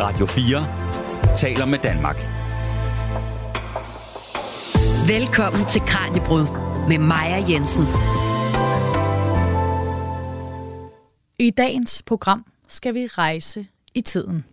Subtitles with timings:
[0.00, 2.16] Radio 4 taler med Danmark.
[5.08, 6.46] Velkommen til Kranjebrud
[6.88, 7.82] med Maja Jensen.
[11.38, 14.44] I dagens program skal vi rejse i tiden.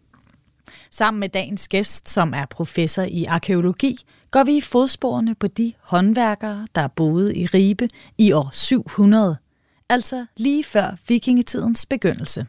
[0.91, 3.97] Sammen med dagens gæst, som er professor i arkeologi,
[4.31, 9.37] går vi i fodsporene på de håndværkere, der boede i Ribe i år 700,
[9.89, 12.45] altså lige før vikingetidens begyndelse.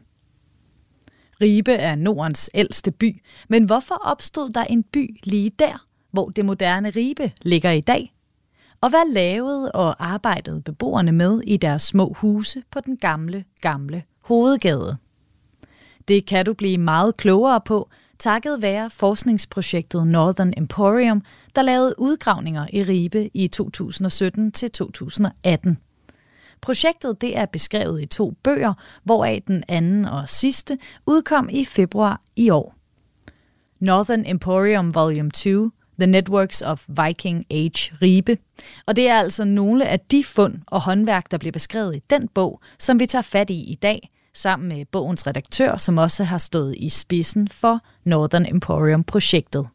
[1.41, 6.45] Ribe er Nordens ældste by, men hvorfor opstod der en by lige der, hvor det
[6.45, 8.13] moderne Ribe ligger i dag?
[8.81, 14.03] Og hvad lavede og arbejdede beboerne med i deres små huse på den gamle, gamle
[14.21, 14.97] hovedgade?
[16.07, 17.89] Det kan du blive meget klogere på,
[18.19, 21.21] takket være forskningsprojektet Northern Emporium,
[21.55, 25.77] der lavede udgravninger i Ribe i 2017 til 2018.
[26.65, 28.73] Projektet det er beskrevet i to bøger,
[29.03, 32.75] hvoraf den anden og sidste udkom i februar i år.
[33.79, 38.37] Northern Emporium Volume 2 The Networks of Viking Age Ribe.
[38.85, 42.27] Og det er altså nogle af de fund og håndværk, der bliver beskrevet i den
[42.27, 46.37] bog, som vi tager fat i i dag, sammen med bogens redaktør, som også har
[46.37, 49.67] stået i spidsen for Northern Emporium-projektet.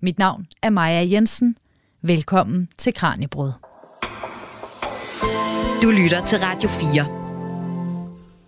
[0.00, 1.56] Mit navn er Maja Jensen.
[2.02, 3.52] Velkommen til Kranjebrød.
[5.84, 7.06] Du lytter til Radio 4.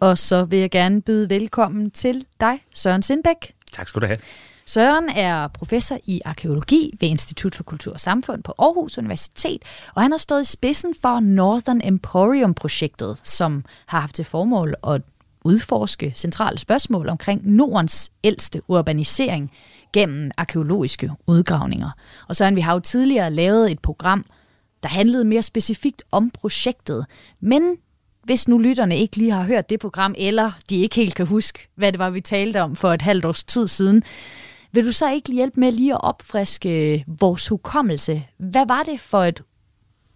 [0.00, 3.54] Og så vil jeg gerne byde velkommen til dig, Søren Sindbæk.
[3.72, 4.18] Tak skal du have.
[4.66, 9.62] Søren er professor i arkeologi ved Institut for Kultur og Samfund på Aarhus Universitet,
[9.94, 15.02] og han har stået i spidsen for Northern Emporium-projektet, som har haft til formål at
[15.44, 19.52] udforske centrale spørgsmål omkring Nordens ældste urbanisering
[19.92, 21.90] gennem arkeologiske udgravninger.
[22.28, 24.24] Og så vi har jo tidligere lavet et program,
[24.86, 27.06] der handlede mere specifikt om projektet.
[27.40, 27.76] Men
[28.24, 31.68] hvis nu lytterne ikke lige har hørt det program, eller de ikke helt kan huske,
[31.74, 34.02] hvad det var, vi talte om for et halvt års tid siden,
[34.72, 38.22] vil du så ikke hjælpe med lige at opfriske vores hukommelse?
[38.38, 39.42] Hvad var det for et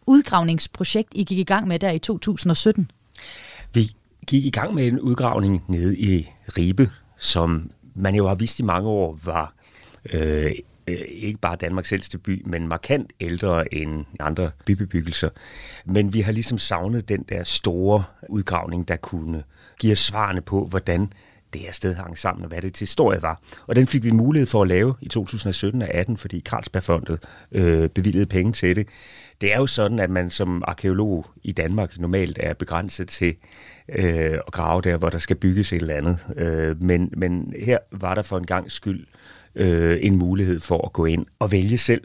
[0.06, 2.91] udgravningsprojekt, I gik i gang med der i 2017?
[3.75, 3.91] Vi
[4.26, 8.62] gik i gang med en udgravning nede i Ribe, som man jo har vist i
[8.62, 9.54] mange år var
[10.12, 10.52] øh,
[10.90, 15.28] Øh, ikke bare Danmarks ældste by, men markant ældre end andre bybebyggelser.
[15.84, 19.42] Men vi har ligesom savnet den der store udgravning, der kunne
[19.78, 21.12] give os svarene på, hvordan
[21.52, 23.40] det her sted hang sammen, og hvad det til historie var.
[23.66, 27.18] Og den fik vi mulighed for at lave i 2017 og 18, fordi Carlsbergfondet
[27.52, 28.88] øh, bevilgede penge til det.
[29.40, 33.34] Det er jo sådan, at man som arkeolog i Danmark normalt er begrænset til
[33.88, 36.18] øh, at grave der, hvor der skal bygges et eller andet.
[36.36, 39.06] Øh, men, men her var der for en gang skyld
[39.55, 42.03] øh, en mulighed for at gå ind og vælge selv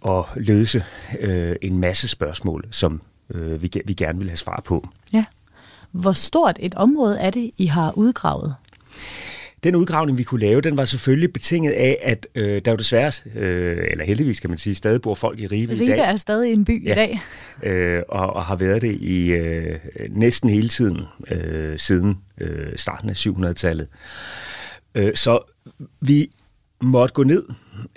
[0.00, 0.84] og løse
[1.20, 3.02] øh, en masse spørgsmål, som
[3.34, 4.88] øh, vi, vi gerne vil have svar på.
[5.12, 5.24] Ja.
[5.92, 8.54] Hvor stort et område er det, I har udgravet?
[9.64, 13.12] Den udgravning, vi kunne lave, den var selvfølgelig betinget af, at øh, der jo desværre,
[13.34, 15.98] øh, eller heldigvis kan man sige, stadig bor folk i Ribe, Ribe i dag.
[15.98, 17.20] er stadig en by ja, i dag.
[17.62, 19.78] Øh, og, og har været det i øh,
[20.10, 23.88] næsten hele tiden øh, siden øh, starten af 700-tallet.
[24.94, 25.38] Øh, så
[26.00, 26.30] vi
[26.82, 27.44] måtte gå ned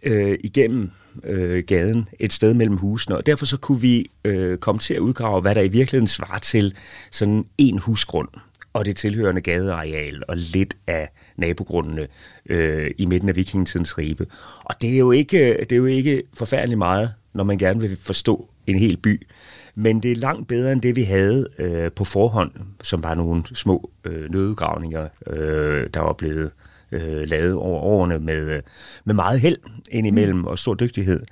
[0.03, 0.91] øh, igennem
[1.23, 5.00] øh, gaden et sted mellem husene, og derfor så kunne vi øh, komme til at
[5.00, 6.75] udgrave, hvad der i virkeligheden svarer til
[7.12, 8.28] sådan en husgrund
[8.73, 12.07] og det tilhørende gadeareal og lidt af nabogrundene
[12.45, 14.28] øh, i midten af vikingetidens ribe.
[14.63, 17.97] Og det er, jo ikke, det er jo ikke forfærdeligt meget, når man gerne vil
[18.01, 19.28] forstå en hel by.
[19.75, 22.51] Men det er langt bedre end det, vi havde øh, på forhånd,
[22.84, 26.50] som var nogle små øh, nødgravninger, øh, der var blevet øh,
[26.92, 28.62] lavet over årene med,
[29.06, 29.58] med meget held
[29.92, 30.46] indimellem mm.
[30.46, 31.24] og stor dygtighed,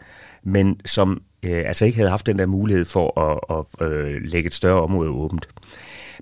[0.44, 4.48] men som øh, altså ikke havde haft den der mulighed for at, at øh, lægge
[4.48, 5.48] et større område åbent.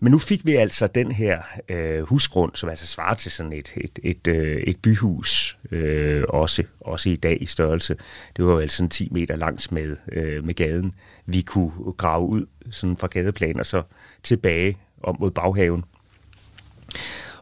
[0.01, 3.73] Men nu fik vi altså den her øh, husgrund, som altså svarer til sådan et,
[3.77, 7.95] et, et, øh, et byhus, øh, også, også i dag i størrelse.
[8.37, 10.93] Det var jo altså sådan 10 meter langs med, øh, med gaden.
[11.25, 13.83] Vi kunne grave ud sådan fra gadeplan og så
[14.23, 15.83] tilbage om mod baghaven.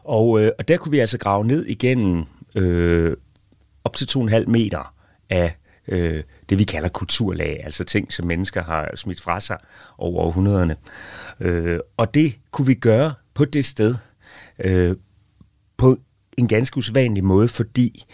[0.04, 2.24] Og, øh, og der kunne vi altså grave ned igennem
[2.54, 3.16] øh,
[3.84, 4.94] op til 2,5 meter
[5.30, 5.56] af
[5.88, 9.58] øh, det, vi kalder kulturlag, altså ting, som mennesker har smidt fra sig
[9.98, 10.76] over århundrederne.
[11.40, 13.94] Øh, og det kunne vi gøre på det sted
[14.58, 14.96] øh,
[15.76, 15.96] på
[16.38, 18.04] en ganske usædvanlig måde, fordi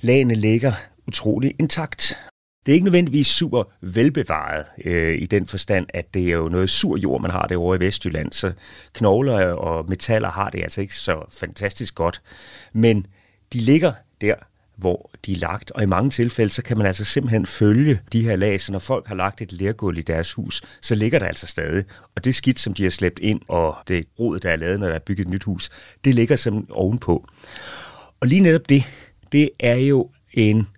[0.00, 0.72] lagene ligger
[1.06, 2.18] utrolig intakt.
[2.66, 6.70] Det er ikke nødvendigvis super velbevaret øh, i den forstand, at det er jo noget
[6.70, 8.52] sur jord, man har derovre i Vestjylland, så
[8.92, 12.22] knogler og metaller har det altså ikke så fantastisk godt.
[12.72, 13.06] Men
[13.52, 14.34] de ligger der,
[14.76, 15.70] hvor de er lagt.
[15.70, 18.78] Og i mange tilfælde, så kan man altså simpelthen følge de her lag, så når
[18.78, 21.84] folk har lagt et lergulv i deres hus, så ligger der altså stadig.
[22.16, 24.86] Og det skidt, som de har slæbt ind, og det rod, der er lavet, når
[24.86, 25.70] der er bygget et nyt hus,
[26.04, 27.26] det ligger simpelthen ovenpå.
[28.20, 28.84] Og lige netop det,
[29.32, 30.68] det er jo en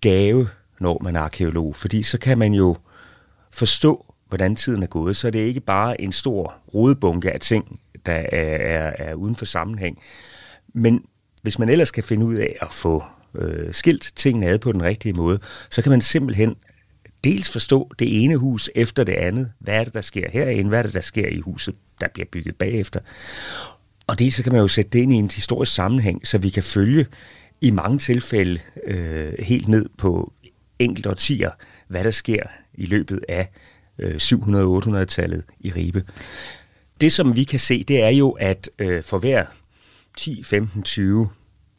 [0.00, 0.48] gave,
[0.80, 2.76] når man er arkeolog, fordi så kan man jo
[3.52, 7.80] forstå, hvordan tiden er gået, så det er ikke bare en stor rodebunke af ting,
[8.06, 9.98] der er, er, er uden for sammenhæng.
[10.74, 11.04] Men
[11.42, 14.82] hvis man ellers kan finde ud af at få øh, skilt tingene ad på den
[14.82, 15.38] rigtige måde,
[15.70, 16.54] så kan man simpelthen
[17.24, 19.52] dels forstå det ene hus efter det andet.
[19.58, 20.68] Hvad er det, der sker herinde?
[20.68, 23.00] Hvad er det, der sker i huset, der bliver bygget bagefter?
[24.06, 26.50] Og dels så kan man jo sætte det ind i en historisk sammenhæng, så vi
[26.50, 27.06] kan følge
[27.60, 30.32] i mange tilfælde øh, helt ned på
[30.78, 31.50] enkelte årtier,
[31.88, 32.42] hvad der sker
[32.74, 33.48] i løbet af
[33.98, 36.04] øh, 700-800-tallet i Ribe.
[37.00, 39.44] Det, som vi kan se, det er jo, at øh, for hver
[40.16, 41.28] 10, 15, 20,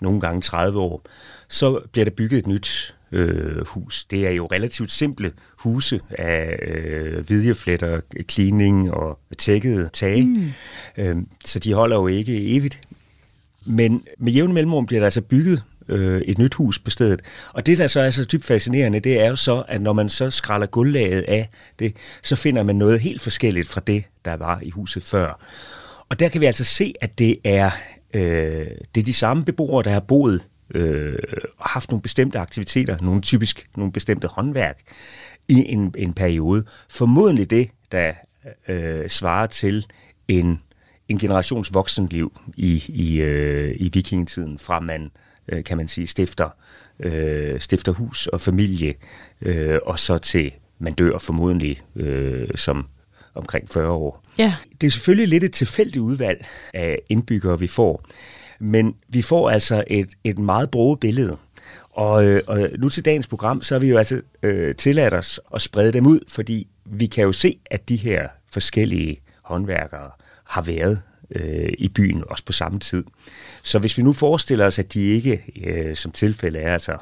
[0.01, 1.05] nogle gange 30 år,
[1.47, 4.05] så bliver der bygget et nyt øh, hus.
[4.05, 8.01] Det er jo relativt simple huse af øh, hvidjefletter,
[8.31, 10.51] cleaning og tækkede tage, mm.
[10.97, 11.15] øh,
[11.45, 12.81] så de holder jo ikke evigt.
[13.65, 17.21] Men med jævn mellemrum bliver der altså bygget øh, et nyt hus på stedet.
[17.53, 20.09] Og det, der så er så dybt fascinerende, det er jo så, at når man
[20.09, 21.49] så skralder gulvlaget af
[21.79, 25.39] det, så finder man noget helt forskelligt fra det, der var i huset før.
[26.09, 27.69] Og der kan vi altså se, at det er,
[28.13, 30.43] øh, det er de samme beboere, der har boet
[30.75, 31.17] øh,
[31.57, 34.79] og haft nogle bestemte aktiviteter, nogle typisk nogle bestemte håndværk
[35.47, 36.63] i en, en periode.
[36.89, 38.13] Formodentlig det, der
[38.67, 39.85] øh, svarer til
[40.27, 40.61] en,
[41.09, 45.09] en generations voksenliv i, i, øh, i vikingetiden, fra man, øh,
[45.65, 46.49] kan man sige, stifter,
[46.99, 48.93] øh, stifter hus og familie,
[49.41, 52.87] øh, og så til man dør formodentlig øh, som
[53.35, 54.23] omkring 40 år.
[54.37, 54.55] Ja.
[54.81, 58.05] Det er selvfølgelig lidt et tilfældigt udvalg af indbyggere, vi får.
[58.59, 61.37] Men vi får altså et, et meget broget billede.
[61.89, 65.39] Og, øh, og nu til dagens program, så har vi jo altså øh, tilladt os
[65.53, 70.11] at sprede dem ud, fordi vi kan jo se, at de her forskellige håndværkere
[70.43, 71.01] har været
[71.35, 73.03] øh, i byen også på samme tid.
[73.63, 76.97] Så hvis vi nu forestiller os, at de ikke, øh, som tilfælde er, altså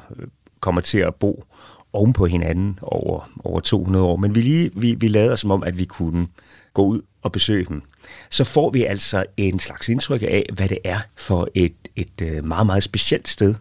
[0.60, 1.44] kommer til at bo
[1.92, 5.62] oven på hinanden over, over 200 år, men vi, lige, vi, vi lader som om,
[5.62, 6.26] at vi kunne
[6.74, 7.82] gå ud og besøge dem,
[8.30, 12.44] så får vi altså en slags indtryk af, hvad det er for et, et øh,
[12.44, 13.54] meget, meget specielt sted,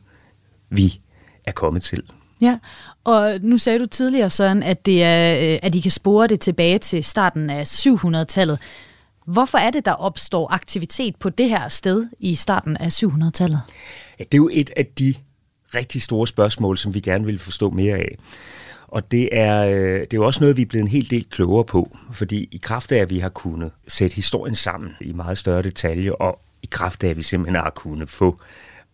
[0.69, 0.99] vi
[1.45, 2.03] er kommet til.
[2.41, 2.57] Ja,
[3.03, 6.39] og nu sagde du tidligere, sådan, at, det er, øh, at I kan spore det
[6.39, 8.59] tilbage til starten af 700-tallet.
[9.25, 13.61] Hvorfor er det, der opstår aktivitet på det her sted i starten af 700-tallet?
[14.19, 15.15] Ja, det er jo et af de
[15.75, 18.17] rigtig store spørgsmål, som vi gerne vil forstå mere af.
[18.87, 21.25] Og det er, øh, det er jo også noget, vi er blevet en hel del
[21.29, 25.37] klogere på, fordi i kraft af, at vi har kunnet sætte historien sammen i meget
[25.37, 28.39] større detalje, og i kraft af, at vi simpelthen har kunnet få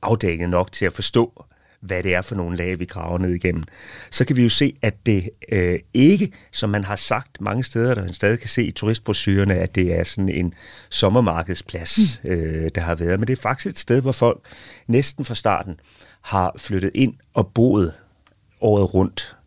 [0.02, 1.46] afdækket nok til at forstå,
[1.82, 3.64] hvad det er for nogle lag, vi graver ned igennem,
[4.12, 7.96] så kan vi jo se, at det øh, ikke, som man har sagt mange steder,
[7.96, 10.54] der man stadig kan se i turistbrochurerne, at det er sådan en
[10.90, 12.30] sommermarkedsplads, mm.
[12.30, 13.20] øh, der har været.
[13.20, 14.40] Men det er faktisk et sted, hvor folk
[14.88, 15.80] næsten fra starten
[16.22, 17.94] har flyttet ind og boet
[18.62, 19.38] året rundt.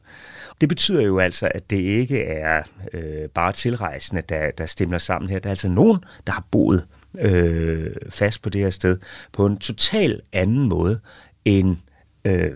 [0.61, 5.31] Det betyder jo altså, at det ikke er øh, bare tilrejsende, der, der stemmer sammen
[5.31, 5.39] her.
[5.39, 6.87] Der er altså nogen, der har boet
[7.19, 8.99] øh, fast på det her sted
[9.33, 11.01] på en total anden måde
[11.45, 11.77] end
[12.25, 12.51] øh,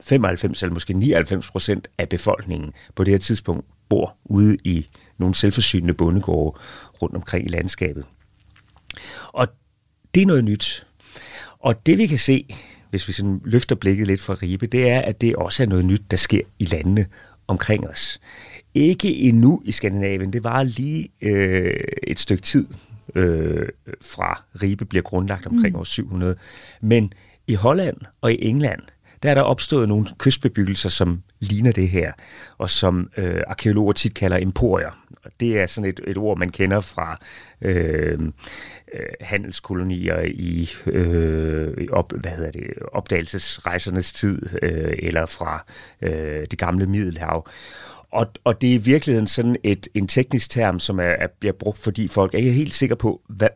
[0.00, 4.88] 95 eller måske 99 procent af befolkningen på det her tidspunkt bor ude i
[5.18, 6.58] nogle selvforsynende bondegårde
[7.02, 8.04] rundt omkring i landskabet.
[9.32, 9.48] Og
[10.14, 10.86] det er noget nyt.
[11.58, 12.56] Og det vi kan se,
[12.90, 15.84] hvis vi sådan løfter blikket lidt fra Ribe, det er, at det også er noget
[15.84, 17.06] nyt, der sker i landene
[17.46, 18.20] omkring os.
[18.74, 20.32] Ikke endnu i Skandinavien.
[20.32, 22.66] Det var lige øh, et stykke tid
[23.14, 23.68] øh,
[24.02, 25.80] fra Ribe bliver grundlagt omkring mm.
[25.80, 26.36] år 700.
[26.80, 27.12] Men
[27.46, 28.82] i Holland og i England,
[29.22, 32.12] der er der opstået nogle kystbebyggelser, som ligner det her,
[32.58, 34.98] og som øh, arkeologer tit kalder emporier.
[35.24, 37.18] Og det er sådan et, et ord, man kender fra
[37.62, 38.20] øh,
[38.94, 45.64] øh, handelskolonier i øh, op, hvad hedder det, opdagelsesrejsernes tid, øh, eller fra
[46.02, 47.48] øh, det gamle Middelhav.
[48.12, 51.52] Og, og det er i virkeligheden sådan et, en teknisk term, som er, er, bliver
[51.52, 53.48] brugt, fordi folk er ikke helt sikre på, hvad,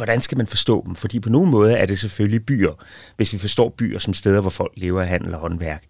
[0.00, 0.94] hvordan skal man forstå dem?
[0.94, 2.84] Fordi på nogle måder er det selvfølgelig byer,
[3.16, 5.84] hvis vi forstår byer som steder, hvor folk lever af handel og håndværk.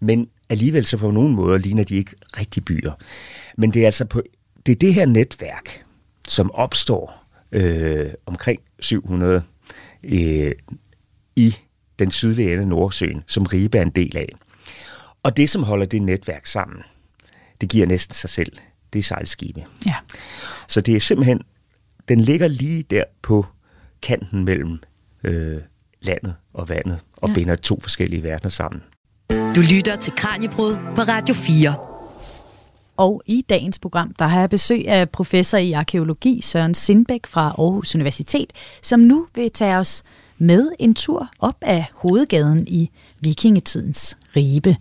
[0.00, 2.92] Men alligevel så på nogle måder ligner de ikke rigtig byer.
[3.56, 4.22] Men det er altså på,
[4.66, 5.84] det, er det her netværk,
[6.28, 9.42] som opstår øh, omkring 700
[10.04, 10.52] øh,
[11.36, 11.56] i
[11.98, 14.28] den sydlige ende af Nordsøen, som Ribe er en del af.
[15.22, 16.82] Og det, som holder det netværk sammen,
[17.60, 18.52] det giver næsten sig selv.
[18.92, 19.64] Det er sejlskibe.
[19.86, 19.94] Ja.
[20.68, 21.40] Så det er simpelthen,
[22.08, 23.46] den ligger lige der på
[24.04, 24.78] kanten mellem
[25.24, 25.60] øh,
[26.02, 27.34] landet og vandet, og ja.
[27.34, 28.82] binder to forskellige verdener sammen.
[29.30, 31.74] Du lytter til Kranjebrud på Radio 4.
[32.96, 37.54] Og i dagens program, der har jeg besøg af professor i arkeologi Søren Sindbæk fra
[37.58, 40.02] Aarhus Universitet, som nu vil tage os
[40.38, 44.76] med en tur op af hovedgaden i vikingetidens Ribe.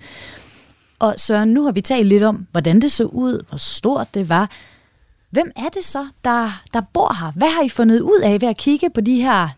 [0.99, 4.29] Og så nu har vi talt lidt om, hvordan det så ud, hvor stort det
[4.29, 4.51] var.
[5.33, 7.31] Hvem er det så, der, der bor her?
[7.35, 9.49] Hvad har I fundet ud af ved at kigge på de her,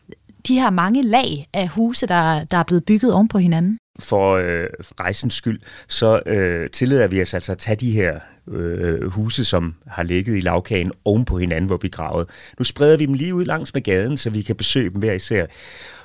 [0.47, 3.77] de her mange lag af huse, der, der er blevet bygget oven på hinanden?
[3.99, 4.67] For øh,
[4.99, 9.75] rejsens skyld, så øh, tillader vi os altså at tage de her øh, huse, som
[9.87, 12.27] har ligget i lavkagen oven på hinanden, hvor vi gravede.
[12.59, 15.13] Nu spreder vi dem lige ud langs med gaden, så vi kan besøge dem hver
[15.13, 15.45] især.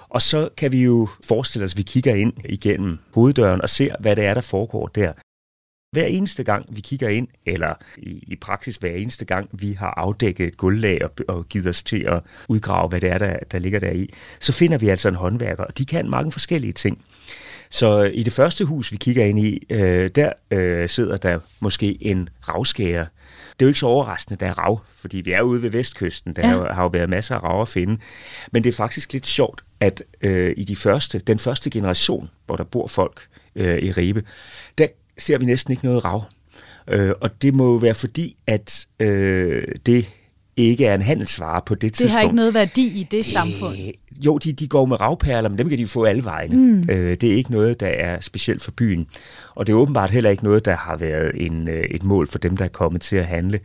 [0.08, 3.94] Og så kan vi jo forestille os, at vi kigger ind igennem hoveddøren og ser,
[4.00, 5.12] hvad det er, der foregår der.
[5.92, 9.94] Hver eneste gang, vi kigger ind, eller i, i praksis hver eneste gang, vi har
[9.96, 13.58] afdækket et gulvlag og, og givet os til at udgrave, hvad det er, der, der
[13.58, 17.04] ligger der i, så finder vi altså en håndværker, og de kan mange forskellige ting.
[17.70, 21.98] Så i det første hus, vi kigger ind i, øh, der øh, sidder der måske
[22.00, 23.04] en ravskærer.
[23.50, 26.36] Det er jo ikke så overraskende, der er rav, fordi vi er ude ved vestkysten.
[26.36, 26.72] Der ja.
[26.72, 27.98] har jo været masser af rav at finde.
[28.52, 32.56] Men det er faktisk lidt sjovt, at øh, i de første, den første generation, hvor
[32.56, 34.22] der bor folk øh, i Ribe,
[34.78, 34.86] der
[35.22, 36.24] ser vi næsten ikke noget rav.
[36.88, 40.10] Øh, og det må jo være fordi, at øh, det
[40.56, 42.10] ikke er en handelsvare på det, det tidspunkt.
[42.10, 43.76] Det har ikke noget værdi i det, det samfund.
[44.24, 46.56] Jo, de, de går med ravperler, men dem kan de få alle vegne.
[46.56, 46.80] Mm.
[46.90, 49.06] Øh, det er ikke noget, der er specielt for byen.
[49.54, 52.38] Og det er åbenbart heller ikke noget, der har været en, øh, et mål for
[52.38, 53.60] dem, der er kommet til at handle.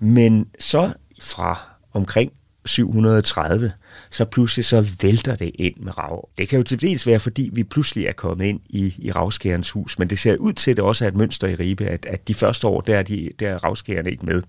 [0.00, 1.60] Men så fra
[1.92, 2.32] omkring
[2.68, 3.72] 730,
[4.10, 6.28] så pludselig så vælter det ind med rav.
[6.38, 9.70] Det kan jo til dels være, fordi vi pludselig er kommet ind i, i ravskærens
[9.70, 12.06] hus, men det ser ud til, at det også er et mønster i Ribe, at,
[12.06, 14.42] at de første år, der er, de, der er ravskærerne ikke med.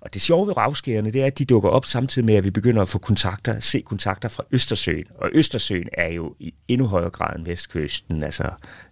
[0.00, 2.50] Og det sjove ved ravskærerne, det er, at de dukker op samtidig med, at vi
[2.50, 5.04] begynder at få kontakter, se kontakter fra Østersøen.
[5.18, 8.44] Og Østersøen er jo i endnu højere grad end Vestkysten, altså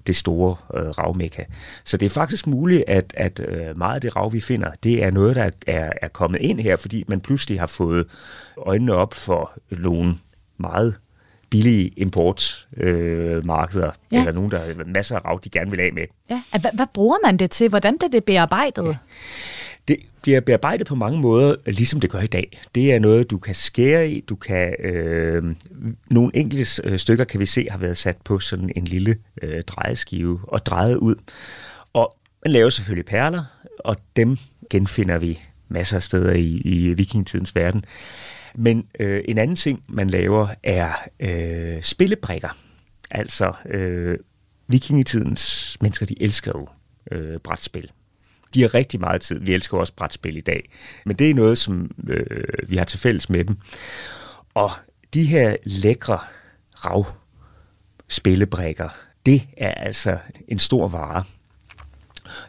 [0.06, 1.44] det store øh, ravmekka.
[1.84, 5.04] Så det er faktisk muligt, at, at øh, meget af det rav, vi finder, det
[5.04, 8.06] er noget, der er, er kommet ind her, fordi man pludselig har fået
[8.56, 10.16] øjnene op for nogle
[10.58, 10.94] meget
[11.50, 14.18] billige importmarkeder, øh, ja.
[14.18, 16.02] eller nogen, der har masser af rav, de gerne vil af med.
[16.30, 16.42] Ja.
[16.60, 17.68] Hvad, hvad bruger man det til?
[17.68, 18.86] Hvordan bliver det bearbejdet?
[18.86, 18.96] Ja.
[19.88, 22.60] Det bliver bearbejdet på mange måder, ligesom det gør i dag.
[22.74, 24.20] Det er noget, du kan skære i.
[24.20, 25.54] Du kan øh,
[26.10, 29.62] nogle enkelte øh, stykker kan vi se har været sat på sådan en lille øh,
[29.62, 31.14] drejeskive og drejet ud.
[31.92, 33.44] Og man laver selvfølgelig perler,
[33.78, 34.36] og dem
[34.70, 37.84] genfinder vi masser af steder i, i vikingetidens verden.
[38.54, 42.56] Men øh, en anden ting, man laver, er øh, spillebrikker.
[43.10, 44.18] Altså, øh,
[44.68, 46.68] vikingetidens mennesker, de elsker jo
[47.12, 47.90] øh, brætspil.
[48.54, 49.40] De har rigtig meget tid.
[49.40, 50.70] Vi elsker også brætspil i dag.
[51.06, 53.56] Men det er noget, som øh, vi har til fælles med dem.
[54.54, 54.70] Og
[55.14, 56.18] de her lækre
[56.74, 57.06] rav
[58.08, 58.88] spillebrikker,
[59.26, 61.24] det er altså en stor vare.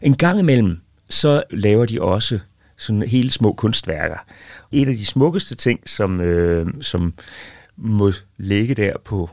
[0.01, 0.77] En gang imellem,
[1.09, 2.39] så laver de også
[2.77, 4.17] sådan helt små kunstværker.
[4.71, 7.13] En af de smukkeste ting, som, øh, som
[7.77, 9.29] må ligge der på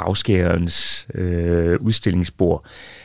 [0.00, 2.64] ravskærens øh, udstillingsbord,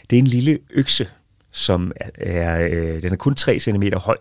[0.10, 1.10] det er en lille økse,
[1.58, 4.18] som er, øh, den er kun 3 cm høj,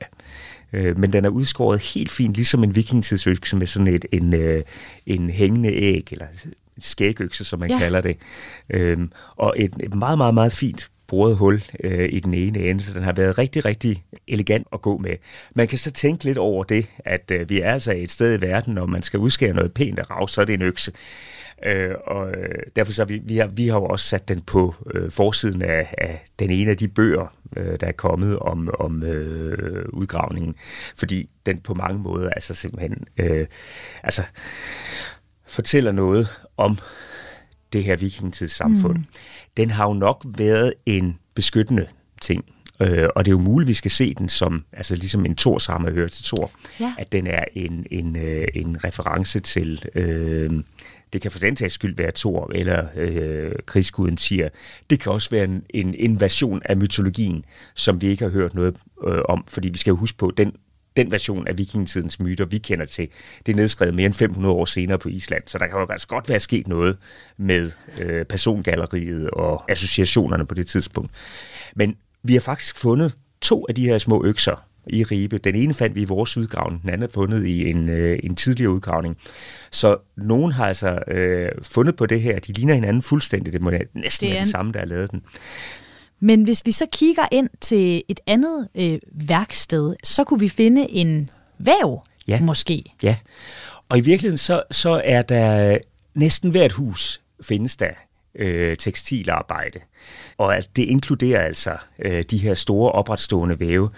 [0.73, 4.63] øh, men den er udskåret helt fint, ligesom en vikingtidsøkse med sådan et, en, øh,
[5.07, 6.27] en hængende æg, eller
[6.79, 7.79] skægøkse, som man ja.
[7.79, 8.17] kalder det.
[8.71, 8.99] Øh,
[9.37, 12.93] og et, et meget, meget, meget fint boret hul øh, i den ene ende, så
[12.93, 15.17] den har været rigtig, rigtig elegant at gå med.
[15.55, 18.41] Man kan så tænke lidt over det, at øh, vi er altså et sted i
[18.41, 20.93] verden, når man skal udskære noget pænt af rav, så er det en økse.
[21.65, 24.75] Øh, og øh, derfor så vi, vi, har, vi har jo også sat den på
[24.95, 29.03] øh, forsiden af, af den ene af de bøger, øh, der er kommet om, om
[29.03, 30.55] øh, udgravningen,
[30.97, 33.47] fordi den på mange måder altså simpelthen øh,
[34.03, 34.23] altså,
[35.47, 36.79] fortæller noget om
[37.73, 38.99] det her vikingtidssamfund.
[38.99, 39.05] Mm.
[39.57, 41.87] Den har jo nok været en beskyttende
[42.23, 42.45] ting
[42.83, 45.37] Øh, og det er jo muligt, at vi skal se den som, altså ligesom en
[45.37, 46.95] Thors hammer hører til Thor, ja.
[46.99, 50.51] at den er en, en, øh, en reference til, øh,
[51.13, 54.49] det kan for den tages skyld være Thor eller øh, krigsguden siger.
[54.91, 57.45] Det kan også være en, en invasion af mytologien,
[57.75, 60.53] som vi ikke har hørt noget øh, om, fordi vi skal jo huske på, den
[60.97, 63.09] den version af vikingetidens myter, vi kender til,
[63.47, 65.43] det er nedskrevet mere end 500 år senere på Island.
[65.47, 66.99] Så der kan jo altså godt være sket noget
[67.37, 67.71] med
[68.01, 71.11] øh, persongalleriet og associationerne på det tidspunkt.
[71.77, 75.39] Men vi har faktisk fundet to af de her små økser i Ribe.
[75.39, 78.37] Den ene fandt vi i vores udgravning, den anden er fundet i en, øh, en
[78.37, 79.17] tidligere udgravning.
[79.71, 82.39] Så nogen har altså øh, fundet på det her.
[82.39, 83.53] De ligner hinanden fuldstændig.
[83.53, 85.23] Det må næsten det være den samme, der har lavet den.
[86.21, 90.91] Men hvis vi så kigger ind til et andet øh, værksted, så kunne vi finde
[90.91, 92.41] en væv, ja.
[92.41, 92.85] måske.
[93.03, 93.17] Ja,
[93.89, 95.79] og i virkeligheden så, så er der
[96.15, 97.91] næsten hvert hus findes der
[98.39, 99.79] øh, tekstilarbejde.
[100.39, 103.91] Og at det inkluderer altså øh, de her store opretstående væve.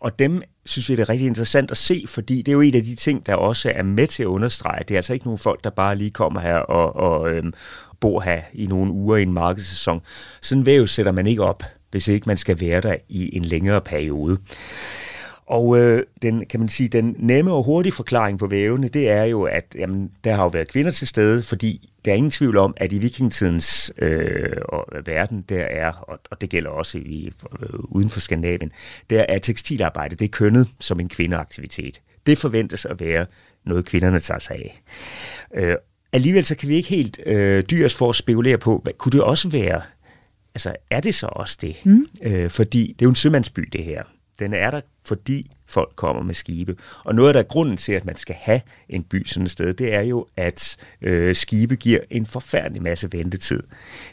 [0.00, 2.74] Og dem synes vi, det er rigtig interessant at se, fordi det er jo en
[2.74, 4.84] af de ting, der også er med til at understrege.
[4.88, 7.52] Det er altså ikke nogen folk, der bare lige kommer her og, og øhm,
[8.00, 10.00] bor her i nogle uger i en markedssæson.
[10.42, 13.80] Sådan væv sætter man ikke op, hvis ikke man skal være der i en længere
[13.80, 14.38] periode.
[15.48, 19.24] Og øh, den, kan man sige, den nemme og hurtige forklaring på vævene, det er
[19.24, 22.56] jo, at jamen, der har jo været kvinder til stede, fordi der er ingen tvivl
[22.56, 24.56] om, at i vikingetidens øh,
[25.06, 28.72] verden, der er, og, og det gælder også i, øh, uden for Skandinavien,
[29.10, 32.00] der er tekstilarbejde, det er kønnet som en kvindeaktivitet.
[32.26, 33.26] Det forventes at være
[33.66, 34.82] noget, kvinderne tager sig af.
[35.54, 35.76] Øh,
[36.12, 39.22] alligevel så kan vi ikke helt øh, dyres for at spekulere på, hvad, kunne det
[39.22, 39.82] også være,
[40.54, 41.76] altså er det så også det?
[41.84, 42.06] Mm.
[42.22, 44.02] Øh, fordi det er jo en sømandsby, det her.
[44.38, 46.76] Den er der, fordi folk kommer med skibe.
[47.04, 49.50] Og noget af der er grunden til, at man skal have en by sådan et
[49.50, 53.62] sted, det er jo, at øh, skibe giver en forfærdelig masse ventetid.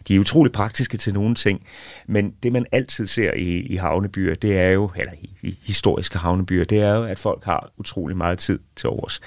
[0.08, 1.66] De er utrolig praktiske til nogle ting,
[2.08, 6.18] men det man altid ser i, i havnebyer, det er jo, eller i, i historiske
[6.18, 9.22] havnebyer, det er jo, at folk har utrolig meget tid til overs.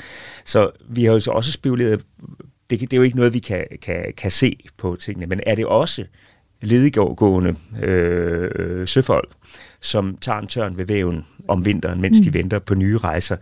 [0.44, 2.04] Så vi har jo så også spekuleret,
[2.70, 5.54] det, det er jo ikke noget, vi kan, kan, kan se på tingene, men er
[5.54, 6.04] det også
[6.62, 9.30] ledigående øh, søfolk,
[9.80, 12.24] som tager en tørn ved væven om vinteren, mens mm.
[12.24, 13.36] de venter på nye rejser.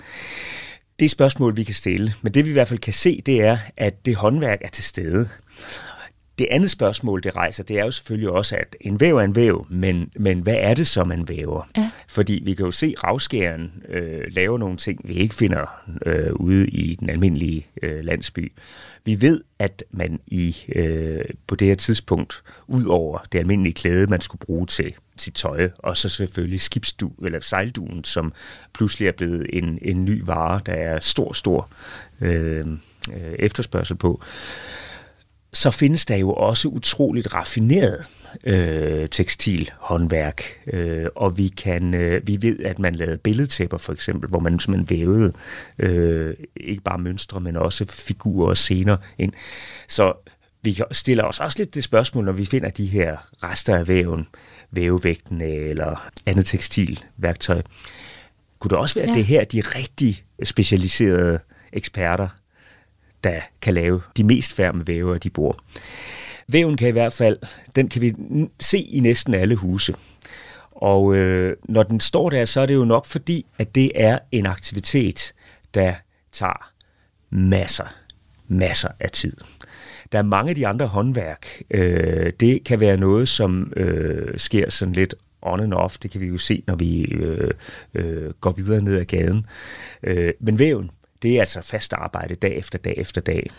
[0.99, 2.13] Det er spørgsmål, vi kan stille.
[2.23, 4.85] Men det vi i hvert fald kan se, det er, at det håndværk er til
[4.85, 5.29] stede.
[6.39, 9.37] Det andet spørgsmål, det rejser, det er jo selvfølgelig også, at en væv er en
[9.37, 11.69] væv, men, men hvad er det så, man væver?
[11.77, 11.91] Ja.
[12.09, 16.69] Fordi vi kan jo se ravskæren øh, lave nogle ting, vi ikke finder øh, ude
[16.69, 18.53] i den almindelige øh, landsby.
[19.05, 24.07] Vi ved, at man i øh, på det her tidspunkt, ud over det almindelige klæde,
[24.07, 28.33] man skulle bruge til sit tøj, og så selvfølgelig skibsdu, eller sejlduen, som
[28.75, 31.71] pludselig er blevet en, en ny vare, der er stor, stor
[32.21, 32.65] øh,
[33.15, 34.23] øh efterspørgsel på
[35.57, 38.11] så findes der jo også utroligt raffineret
[38.45, 44.31] øh, tekstilhåndværk, øh, og vi kan øh, vi ved, at man lavede billedtæpper for eksempel,
[44.31, 45.33] hvor man simpelthen vævede
[45.79, 49.33] øh, ikke bare mønstre, men også figurer og scener ind.
[49.89, 50.13] Så
[50.63, 54.27] vi stiller os også lidt det spørgsmål, når vi finder de her rester af væven,
[54.71, 57.63] vævevægten eller andet tekstilværktøj.
[58.59, 59.15] Kunne det også være, ja.
[59.15, 61.39] det her de rigtig specialiserede
[61.73, 62.29] eksperter
[63.27, 65.59] der kan lave de mest færme væver, de bor.
[66.49, 67.39] Væven kan i hvert fald,
[67.77, 68.15] den kan vi
[68.61, 69.95] se i næsten alle huse.
[70.71, 74.19] Og øh, når den står der, så er det jo nok fordi, at det er
[74.33, 75.35] en aktivitet,
[75.75, 75.95] der
[76.33, 76.71] tager
[77.31, 77.95] masser,
[78.49, 79.37] masser af tid.
[80.13, 81.47] Der er mange af de andre håndværk.
[81.71, 85.99] Øh, det kan være noget, som øh, sker sådan lidt on and off.
[85.99, 87.51] Det kan vi jo se, når vi øh,
[87.95, 89.47] øh, går videre ned ad gaden.
[90.03, 90.91] Øh, men væven,
[91.23, 93.51] det er altså fast arbejde dag efter dag efter dag.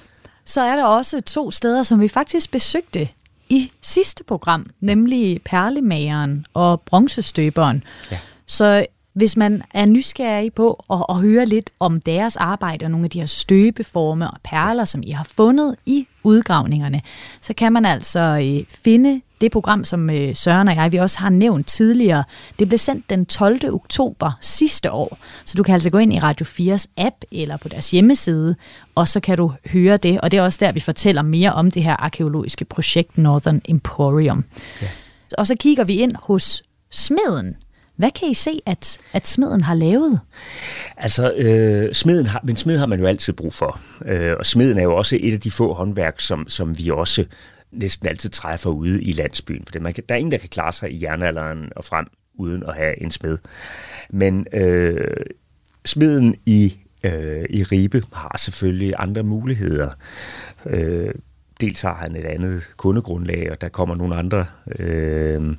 [0.45, 3.07] Så er der også to steder, som vi faktisk besøgte
[3.49, 7.83] i sidste program, nemlig Perlemageren og Bronzestøberen.
[8.11, 8.19] Ja.
[8.45, 13.05] Så hvis man er nysgerrig på at, at høre lidt om deres arbejde og nogle
[13.05, 17.01] af de her støbeformer og perler, som I har fundet i udgravningerne,
[17.41, 21.19] så kan man altså øh, finde det program, som øh, Søren og jeg vi også
[21.19, 22.23] har nævnt tidligere.
[22.59, 23.73] Det blev sendt den 12.
[23.73, 27.67] oktober sidste år, så du kan altså gå ind i Radio 4's app eller på
[27.67, 28.55] deres hjemmeside,
[28.95, 30.21] og så kan du høre det.
[30.21, 34.43] Og det er også der, vi fortæller mere om det her arkeologiske projekt Northern Emporium.
[34.81, 34.87] Ja.
[35.37, 37.55] Og så kigger vi ind hos smeden,
[37.97, 40.19] hvad kan I se, at, at smeden har lavet?
[40.97, 43.79] Altså, øh, smeden har, men smeden har man jo altid brug for.
[44.05, 47.25] Øh, og smeden er jo også et af de få håndværk, som, som vi også
[47.71, 49.63] næsten altid træffer ude i landsbyen.
[49.71, 52.63] For man kan, der er ingen, der kan klare sig i jernalderen og frem, uden
[52.63, 53.37] at have en smed.
[54.09, 55.25] Men øh,
[55.85, 59.89] smeden i, øh, i Ribe har selvfølgelig andre muligheder.
[60.65, 61.13] Øh,
[61.61, 64.45] dels har han et andet kundegrundlag, og der kommer nogle andre...
[64.79, 65.55] Øh,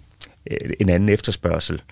[0.81, 1.83] en anden efterspørgsel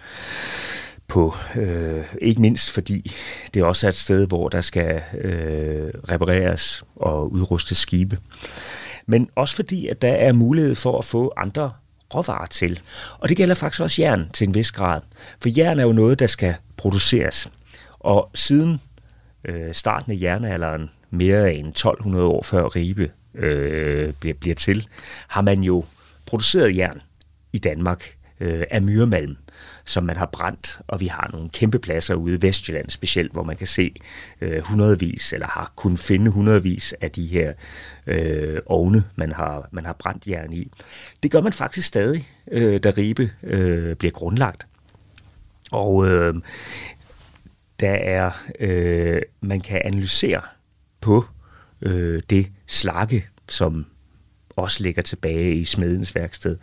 [1.08, 3.12] på, øh, ikke mindst fordi
[3.54, 8.18] det også er et sted, hvor der skal øh, repareres og udrustes skibe.
[9.06, 11.72] Men også fordi, at der er mulighed for at få andre
[12.14, 12.80] råvarer til.
[13.18, 15.00] Og det gælder faktisk også jern til en vis grad.
[15.42, 17.50] For jern er jo noget, der skal produceres.
[17.98, 18.80] Og siden
[19.44, 24.88] øh, starten af jernalderen, mere end 1200 år før Ribe øh, bliver, bliver til,
[25.28, 25.84] har man jo
[26.26, 27.00] produceret jern
[27.52, 29.36] i Danmark øh, af myremalm,
[29.84, 33.42] som man har brændt, og vi har nogle kæmpe pladser ude i Vestjylland specielt, hvor
[33.42, 33.94] man kan se
[34.40, 37.52] øh, hundredvis, eller har kun finde hundredvis af de her
[38.06, 40.70] øh, ovne, man har, man har brændt jern i.
[41.22, 44.66] Det gør man faktisk stadig, øh, da Ribe øh, bliver grundlagt.
[45.72, 46.34] Og øh,
[47.80, 50.40] der er, øh, man kan analysere
[51.00, 51.24] på
[51.82, 53.86] øh, det slakke, som
[54.56, 56.56] også ligger tilbage i smedens værksted,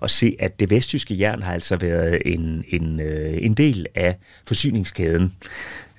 [0.00, 4.16] og se, at det vestjyske jern har altså været en, en, øh, en del af
[4.46, 5.36] forsyningskæden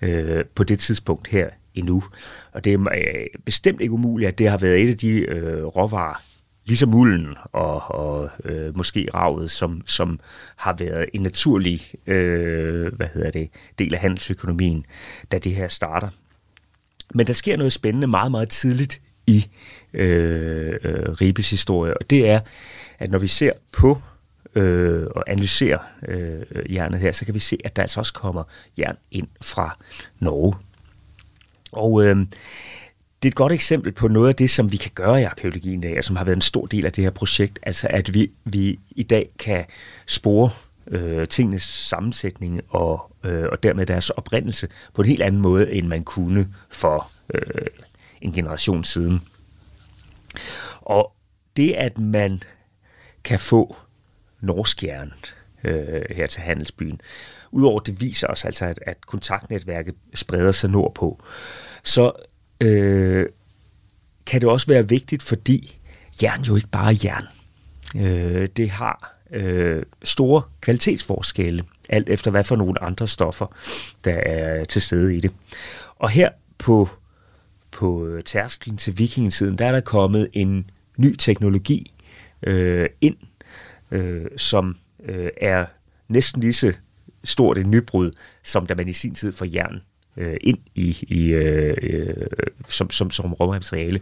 [0.02, 2.04] øh, på det tidspunkt her endnu.
[2.52, 5.64] Og det er øh, bestemt ikke umuligt, at det har været et af de øh,
[5.64, 6.22] råvarer,
[6.66, 10.20] ligesom mulden og, og øh, måske ravet, som, som
[10.56, 14.86] har været en naturlig øh, hvad hedder det, del af handelsøkonomien,
[15.32, 16.10] da det her starter.
[17.14, 19.48] Men der sker noget spændende meget, meget tidligt i
[19.94, 22.40] øh, øh, Ribes historie, og det er,
[23.00, 24.02] at når vi ser på
[24.56, 28.44] øh, og analyserer øh, jernet her, så kan vi se, at der altså også kommer
[28.78, 29.78] jern ind fra
[30.20, 30.56] Norge.
[31.72, 32.16] Og øh,
[33.24, 35.84] det er et godt eksempel på noget af det, som vi kan gøre i arkeologien
[35.84, 37.60] i dag, og som har været en stor del af det her projekt.
[37.64, 39.66] Altså at vi, vi i dag kan
[40.08, 40.50] spore
[40.88, 45.88] øh, tingenes sammensætning og, øh, og dermed deres oprindelse på en helt anden måde, end
[45.88, 47.42] man kunne for øh,
[48.22, 49.22] en generation siden.
[50.82, 51.14] Og
[51.56, 52.44] det, at man
[53.24, 53.76] kan få
[54.42, 55.14] norsk jern
[55.64, 57.02] øh, her til handelsbyen,
[57.52, 61.24] udover det viser os altså, at, at kontaktnetværket spreder sig nordpå,
[61.84, 62.12] så
[62.62, 63.26] øh,
[64.26, 65.80] kan det også være vigtigt, fordi
[66.24, 67.26] jern jo ikke bare er jern.
[67.96, 73.48] Øh, det har øh, store kvalitetsforskelle, alt efter hvad for nogle andre stoffer,
[74.04, 75.32] der er til stede i det.
[75.96, 76.90] Og her på,
[77.72, 81.94] på øh, tærsklen til vikingetiden, der er der kommet en ny teknologi
[82.44, 83.18] øh, ind,
[83.92, 85.66] øh, som øh, er
[86.08, 86.74] næsten lige så
[87.24, 88.12] stort et nybrud,
[88.44, 89.82] som da man i sin tid får jern
[90.18, 92.28] øh, ind i, i øh, øh,
[92.68, 94.02] som, som, som råmateriale.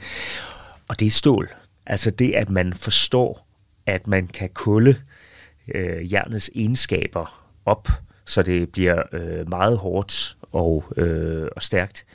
[0.88, 1.50] Og det er stål.
[1.86, 3.48] Altså det, at man forstår,
[3.86, 4.96] at man kan kulde
[5.76, 7.88] øh, jernets egenskaber op,
[8.26, 12.06] så det bliver øh, meget hårdt og, øh, og stærkt.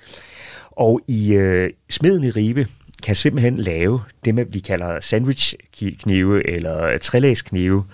[0.77, 2.67] Og i øh, smeden i Ribe
[3.03, 7.85] kan simpelthen lave det, vi kalder sandwich-knive eller trælægsknive,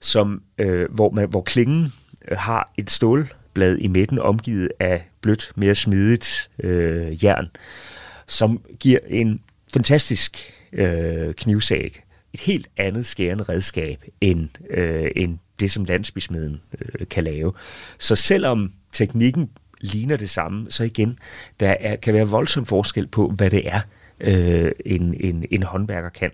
[0.00, 1.92] som, øh, hvor, man, hvor klingen
[2.28, 7.48] øh, har et stålblad i midten omgivet af blødt, mere smidigt øh, jern,
[8.26, 9.40] som giver en
[9.74, 12.02] fantastisk øh, knivsæg.
[12.32, 17.52] Et helt andet skærende redskab end, øh, end det, som landsbysmeden øh, kan lave.
[17.98, 19.50] Så selvom teknikken
[19.82, 21.18] ligner det samme, så igen,
[21.60, 23.80] der er, kan være voldsom forskel på, hvad det er,
[24.20, 26.30] øh, en, en, en håndværker kan.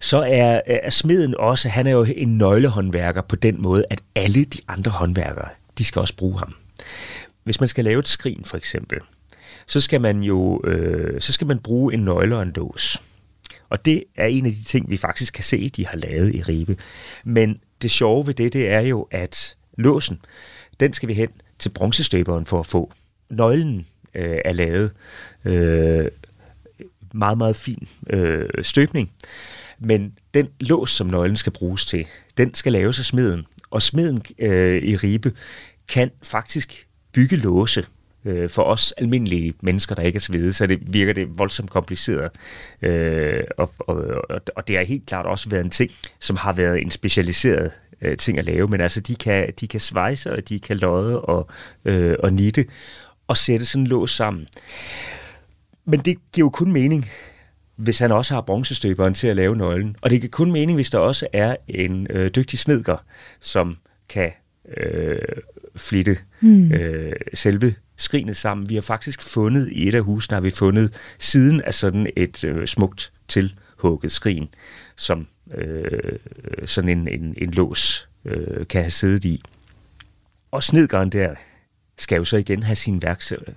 [0.00, 4.44] Så er, er smeden også, han er jo en nøglehåndværker på den måde, at alle
[4.44, 6.54] de andre håndværkere, de skal også bruge ham.
[7.44, 8.98] Hvis man skal lave et skrin for eksempel,
[9.66, 13.02] så skal man jo øh, så skal man bruge en nøgle og en lås.
[13.70, 16.42] Og det er en af de ting, vi faktisk kan se, de har lavet i
[16.42, 16.76] Ribe.
[17.24, 20.20] Men det sjove ved det, det er jo, at låsen,
[20.80, 22.92] den skal vi hen til bronzestøberen for at få.
[23.30, 24.92] Nøglen øh, er lavet
[25.44, 26.06] øh,
[27.12, 29.10] meget, meget fin øh, støbning.
[29.78, 33.46] Men den lås, som nøglen skal bruges til, den skal laves af smeden.
[33.70, 35.32] Og smeden øh, i Ribe
[35.88, 37.86] kan faktisk bygge låse
[38.24, 42.30] øh, for os almindelige mennesker, der ikke er svede, så det virker det voldsomt kompliceret.
[42.82, 43.96] Øh, og, og,
[44.56, 45.90] og det har helt klart også været en ting,
[46.20, 49.80] som har været en specialiseret øh, ting at lave, men altså de kan, de kan
[49.80, 51.48] svejse, og de kan lodde og,
[51.84, 52.64] øh, og nitte,
[53.28, 54.46] og sætte sådan en lås sammen.
[55.84, 57.10] Men det giver jo kun mening,
[57.76, 59.96] hvis han også har bronzestøberen til at lave nøglen.
[60.00, 62.96] Og det giver kun mening, hvis der også er en øh, dygtig snedker,
[63.40, 63.76] som
[64.08, 64.32] kan
[64.76, 65.18] øh,
[65.76, 66.72] flitte mm.
[66.72, 68.68] øh, selve skrinet sammen.
[68.68, 72.44] Vi har faktisk fundet i et af husene, har vi fundet siden af sådan et
[72.44, 73.12] øh, smukt
[73.78, 74.48] tilhugget skrin,
[74.96, 76.18] som øh,
[76.64, 79.42] sådan en, en, en lås øh, kan have siddet i.
[80.50, 81.34] Og snedgeren der
[81.98, 83.52] skal jo så igen have sin værksæder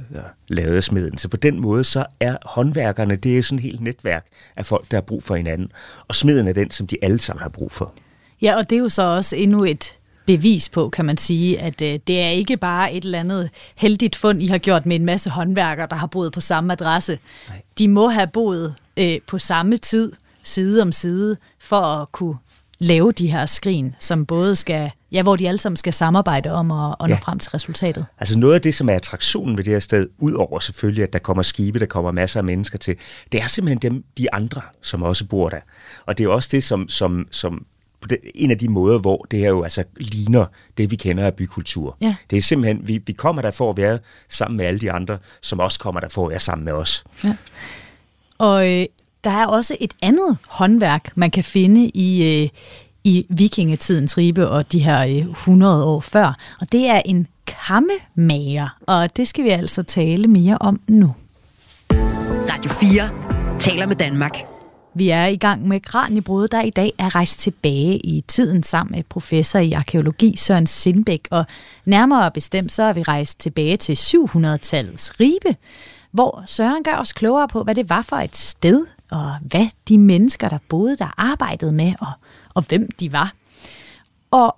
[0.48, 1.18] lavet af smeden.
[1.18, 4.92] Så på den måde, så er håndværkerne, det er sådan et helt netværk af folk,
[4.92, 5.72] der har brug for hinanden.
[6.08, 7.94] Og smeden er den, som de alle sammen har brug for.
[8.42, 11.82] Ja, og det er jo så også endnu et bevis på, kan man sige, at
[11.82, 15.06] øh, det er ikke bare et eller andet heldigt fund, I har gjort med en
[15.06, 17.20] masse håndværkere, der har boet på samme adresse.
[17.48, 17.62] Nej.
[17.78, 20.12] De må have boet øh, på samme tid,
[20.44, 22.36] side om side, for at kunne
[22.80, 26.72] lave de her skrin, som både skal, ja, hvor de alle sammen skal samarbejde om
[26.72, 28.06] at, at nå frem til resultatet.
[28.20, 31.20] Altså noget af det, som er attraktionen ved det her sted, udover selvfølgelig, at der
[31.20, 32.96] kommer skibe, der kommer masser af mennesker til,
[33.32, 35.60] det er simpelthen dem, de andre, som også bor der.
[36.06, 37.66] Og det er også det, som, som, som
[38.36, 40.46] en af de måder, hvor det her jo altså ligner
[40.78, 41.98] det, vi kender af bykultur.
[42.02, 42.16] Ja.
[42.30, 44.00] Det er simpelthen, vi, vi kommer der for at være
[44.30, 47.04] sammen med alle de andre, som også kommer der for at være sammen med os.
[47.24, 47.36] Ja.
[48.42, 48.86] Og øh,
[49.24, 52.50] der er også et andet håndværk, man kan finde i, øh,
[53.04, 58.78] i vikingetidens Ribe og de her øh, 100 år før, og det er en kammemager,
[58.88, 61.16] og det skal vi altså tale mere om nu.
[62.52, 63.10] Radio 4
[63.60, 64.38] taler med Danmark.
[64.94, 68.96] Vi er i gang med Kranjebrud, der i dag er rejst tilbage i tiden sammen
[68.96, 71.46] med professor i arkeologi Søren Sindbæk, og
[71.86, 75.56] nærmere bestemt så er vi rejst tilbage til 700-tallets Ribe,
[76.12, 79.98] hvor Søren gør os klogere på, hvad det var for et sted, og hvad de
[79.98, 82.12] mennesker, der boede der, arbejdede med, og,
[82.54, 83.34] og hvem de var.
[84.32, 84.56] Og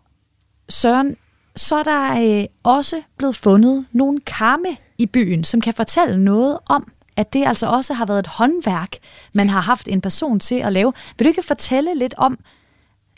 [0.69, 1.15] Søren,
[1.55, 6.57] så er der øh, også blevet fundet nogle kamme i byen, som kan fortælle noget
[6.69, 8.97] om, at det altså også har været et håndværk,
[9.33, 10.93] man har haft en person til at lave.
[11.17, 12.39] Vil du ikke fortælle lidt om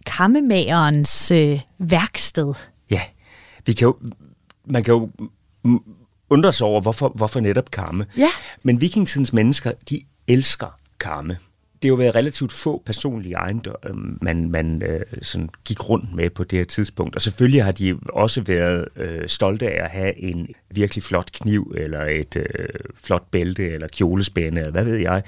[0.06, 2.54] kammemagerens øh, værksted?
[2.89, 3.02] Ja,
[3.65, 3.98] vi kan jo,
[4.65, 5.10] man kan jo
[6.29, 8.05] undre sig over, hvorfor, hvorfor netop kamme.
[8.17, 8.29] Ja.
[8.63, 11.38] Men vikingtidens mennesker, de elsker kamme
[11.85, 16.29] det har jo været relativt få personlige ejendomme, man, man øh, sådan gik rundt med
[16.29, 17.15] på det her tidspunkt.
[17.15, 21.73] Og selvfølgelig har de også været øh, stolte af at have en virkelig flot kniv,
[21.77, 22.45] eller et øh,
[23.03, 25.23] flot bælte, eller kjolespænde, eller hvad ved jeg.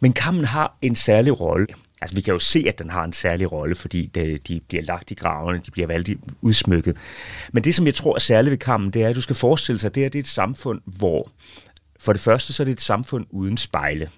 [0.00, 1.66] Men kammen har en særlig rolle.
[2.00, 4.82] Altså, vi kan jo se, at den har en særlig rolle, fordi det, de bliver
[4.82, 6.10] lagt i gravene, de bliver valgt
[6.40, 6.96] udsmykket.
[7.52, 9.78] Men det, som jeg tror er særligt ved kammen, det er, at du skal forestille
[9.78, 11.30] sig, at det, er, det er et samfund, hvor
[12.00, 14.10] for det første, så er det et samfund uden spejle.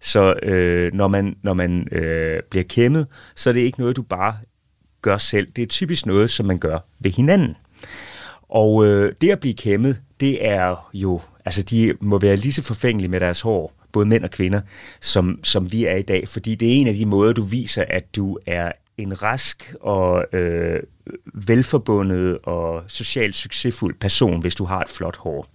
[0.00, 4.02] Så øh, når man, når man øh, bliver kæmmet, så er det ikke noget, du
[4.02, 4.36] bare
[5.02, 5.48] gør selv.
[5.56, 7.56] Det er typisk noget, som man gør ved hinanden.
[8.48, 12.62] Og øh, det at blive kæmmet, det er jo, altså de må være lige så
[12.62, 14.60] forfængelige med deres hår, både mænd og kvinder,
[15.00, 17.84] som, som vi er i dag, fordi det er en af de måder, du viser,
[17.88, 20.80] at du er en rask og øh,
[21.34, 25.48] velforbundet og socialt succesfuld person, hvis du har et flot hår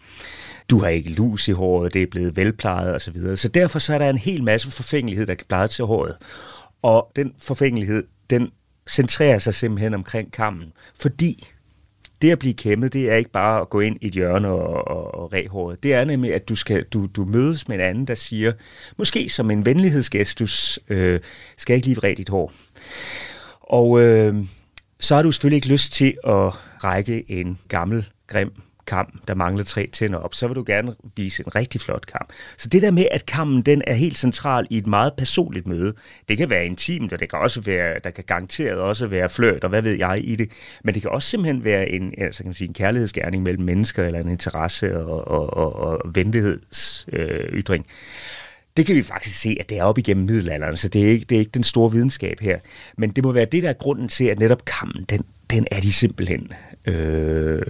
[0.69, 2.99] du har ikke lus i håret, det er blevet velplejet osv.
[2.99, 3.38] Så, videre.
[3.38, 6.15] så derfor så er der en hel masse forfængelighed, der kan pleje til håret.
[6.82, 8.51] Og den forfængelighed, den
[8.89, 11.47] centrerer sig simpelthen omkring kammen, fordi
[12.22, 14.88] det at blive kæmmet, det er ikke bare at gå ind i et hjørne og,
[14.88, 15.84] og, og ræg håret.
[15.84, 18.54] Det er nemlig, at du, skal, du, du mødes med en anden, der siger,
[18.98, 21.20] måske som en venlighedsgestus, øh,
[21.58, 22.54] skal ikke lige ræde dit hår.
[23.62, 24.36] Og øh,
[25.00, 26.54] så har du selvfølgelig ikke lyst til at
[26.84, 28.52] række en gammel, grim
[28.91, 32.30] kamp, der mangler tre tænder op, så vil du gerne vise en rigtig flot kamp.
[32.58, 35.93] Så det der med, at kampen den er helt central i et meget personligt møde,
[36.30, 39.63] det kan være intimt, og det kan også være, der kan garanteret også være flørt,
[39.63, 40.51] og hvad ved jeg i det,
[40.84, 44.06] men det kan også simpelthen være en, altså kan man sige, en kærlighedsgerning mellem mennesker,
[44.06, 47.86] eller en interesse og, og, og, og venlighedsytring.
[47.88, 48.40] Øh,
[48.78, 51.26] det kan vi faktisk se, at det er op igennem middelalderen, så det er, ikke,
[51.30, 52.60] det er ikke den store videnskab her.
[52.98, 55.80] Men det må være det, der er grunden til, at netop kammen, den, den er
[55.80, 56.52] de simpelthen,
[56.86, 57.62] øh,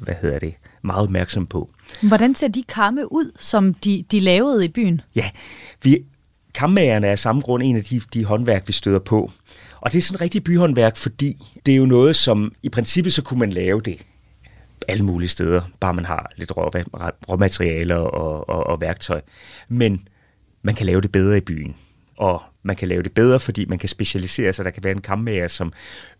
[0.00, 1.70] hvad hedder det, meget opmærksom på.
[2.02, 5.00] Hvordan ser de kamme ud, som de, de lavede i byen?
[5.16, 5.30] Ja,
[5.82, 6.04] vi,
[6.54, 9.30] kammagerne er af samme grund en af de, de håndværk, vi støder på.
[9.80, 13.12] Og det er sådan et rigtig byhåndværk, fordi det er jo noget, som i princippet
[13.12, 14.06] så kunne man lave det
[14.88, 16.70] alle mulige steder, bare man har lidt rå,
[17.28, 19.20] råmaterialer og, og, og værktøj.
[19.68, 20.08] Men
[20.62, 21.76] man kan lave det bedre i byen.
[22.16, 24.64] Og man kan lave det bedre, fordi man kan specialisere sig.
[24.64, 25.72] Der kan være en kammerer, som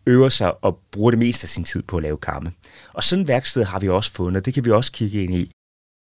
[0.07, 2.52] øver sig og bruger det meste af sin tid på at lave kamme.
[2.92, 4.44] Og sådan et værksted har vi også fundet.
[4.44, 5.50] Det kan vi også kigge ind i.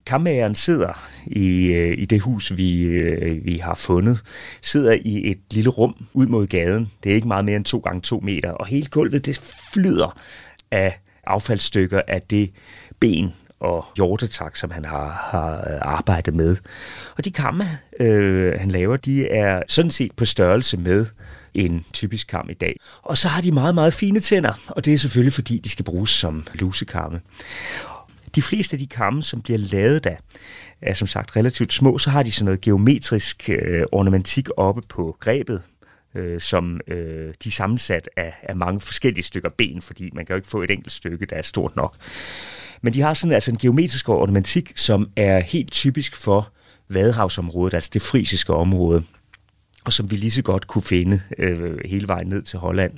[0.06, 4.24] Kammageren sidder i, øh, i det hus, vi, øh, vi har fundet,
[4.62, 6.92] sidder i et lille rum ud mod gaden.
[7.04, 10.20] Det er ikke meget mere end to gange to meter, og hele gulvet det flyder
[10.72, 12.52] af affaldsstykker af det
[13.00, 13.34] ben,
[13.64, 16.58] og hjortetak, som han har, har øh, arbejdet med.
[17.18, 17.66] Og de kammer,
[18.00, 21.06] øh, han laver, de er sådan set på størrelse med
[21.54, 22.80] en typisk kam i dag.
[23.02, 25.86] Og så har de meget, meget fine tænder, og det er selvfølgelig fordi, de skal
[25.86, 27.22] bruges som lusekamme.
[28.36, 30.16] De fleste af de kamme, som bliver lavet der,
[30.82, 35.18] er som sagt relativt små, så har de sådan noget geometrisk øh, ornamentik oppe på
[35.20, 35.62] grebet,
[36.16, 40.34] øh, som øh, de er sammensat af, af mange forskellige stykker ben, fordi man kan
[40.34, 41.96] jo ikke få et enkelt stykke, der er stort nok.
[42.84, 46.50] Men de har sådan altså en geometrisk ornamentik, som er helt typisk for
[46.90, 49.04] Vadehavsområdet, altså det frisiske område,
[49.84, 52.92] og som vi lige så godt kunne finde øh, hele vejen ned til Holland.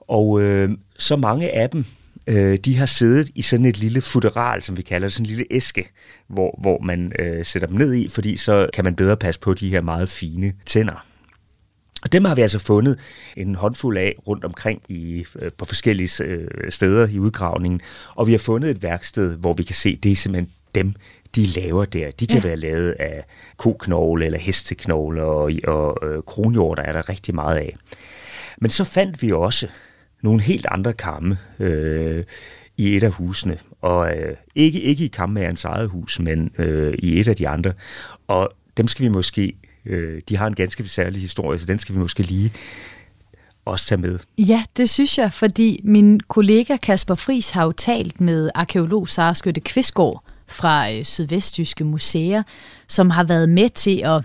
[0.00, 1.84] Og øh, så mange af dem,
[2.26, 5.44] øh, de har siddet i sådan et lille futteral, som vi kalder sådan en lille
[5.50, 5.88] æske,
[6.28, 9.54] hvor, hvor man øh, sætter dem ned i, fordi så kan man bedre passe på
[9.54, 11.06] de her meget fine tænder.
[12.02, 12.98] Og dem har vi altså fundet
[13.36, 17.80] en håndfuld af rundt omkring i, øh, på forskellige øh, steder i udgravningen.
[18.14, 20.94] Og vi har fundet et værksted, hvor vi kan se, det er simpelthen dem,
[21.34, 22.10] de laver der.
[22.10, 22.48] De kan ja.
[22.48, 23.24] være lavet af
[23.56, 27.76] koknogle eller hesteknogle, og, og øh, kronhjort er der rigtig meget af.
[28.58, 29.68] Men så fandt vi også
[30.22, 32.24] nogle helt andre kamme øh,
[32.76, 33.58] i et af husene.
[33.80, 37.72] Og øh, ikke, ikke i kammerens eget hus, men øh, i et af de andre.
[38.26, 39.52] Og dem skal vi måske
[39.86, 42.52] øh, de har en ganske særlig historie, så den skal vi måske lige
[43.64, 44.18] også tage med.
[44.38, 49.34] Ja, det synes jeg, fordi min kollega Kasper Fris har jo talt med arkeolog Sara
[49.34, 52.42] Skytte Kvistgaard fra øh, Sydvestjyske Museer,
[52.88, 54.24] som har været med til at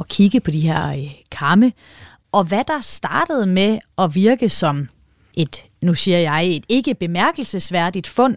[0.00, 1.72] at kigge på de her øh, kamme,
[2.32, 4.88] og hvad der startede med at virke som
[5.34, 8.36] et, nu siger jeg, et ikke bemærkelsesværdigt fund,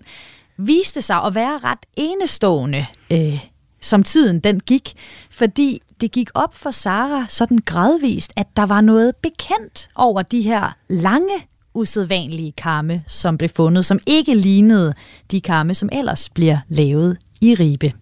[0.58, 3.40] viste sig at være ret enestående, øh,
[3.82, 4.94] som tiden den gik,
[5.30, 10.42] fordi det gik op for Sara sådan gradvist, at der var noget bekendt over de
[10.42, 14.94] her lange, usædvanlige kamme, som blev fundet, som ikke lignede
[15.32, 17.94] de kamme, som ellers bliver lavet i Ribe.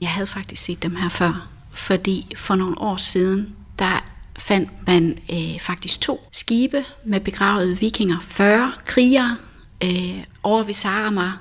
[0.00, 4.04] Jeg havde faktisk set dem her før, fordi for nogle år siden, der
[4.38, 9.36] fandt man øh, faktisk to skibe med begravede vikinger, 40 krigere
[9.84, 11.32] øh, over ved Saaremaa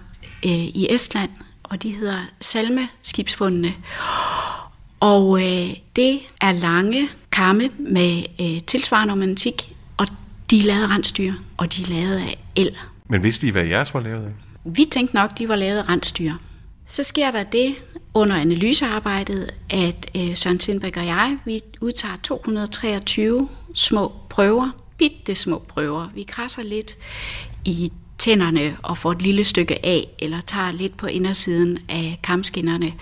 [0.45, 1.29] øh, i Estland,
[1.63, 3.73] og de hedder Salme-skibsfundene.
[4.99, 10.07] Og øh, det er lange kamme med øh, tilsvarende romantik, og
[10.51, 12.77] de er lavet af rensdyr, og de er lavet af el.
[13.09, 14.31] Men vidste I, hvad jeres var lavet af?
[14.65, 16.31] Vi tænkte nok, de var lavet af rensdyr.
[16.85, 17.75] Så sker der det
[18.13, 25.63] under analysearbejdet, at øh, Søren Tindbæk og jeg, vi udtager 223 små prøver, bitte små
[25.67, 26.07] prøver.
[26.15, 26.97] Vi krasser lidt
[27.65, 32.93] i tænderne og får et lille stykke af, eller tager lidt på indersiden af kamskinnerne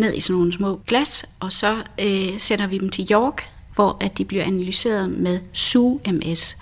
[0.00, 3.96] ned i sådan nogle små glas, og så øh, sender vi dem til York, hvor
[4.00, 6.56] at de bliver analyseret med SU-MS.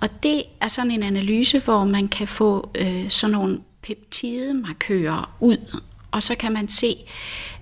[0.00, 5.80] Og det er sådan en analyse, hvor man kan få øh, sådan nogle peptidemarkører ud,
[6.10, 6.96] og så kan man se,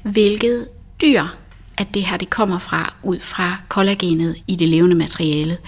[0.03, 0.69] hvilket
[1.03, 1.25] dyr
[1.79, 5.59] at det her det kommer fra, ud fra kollagenet i det levende materiale.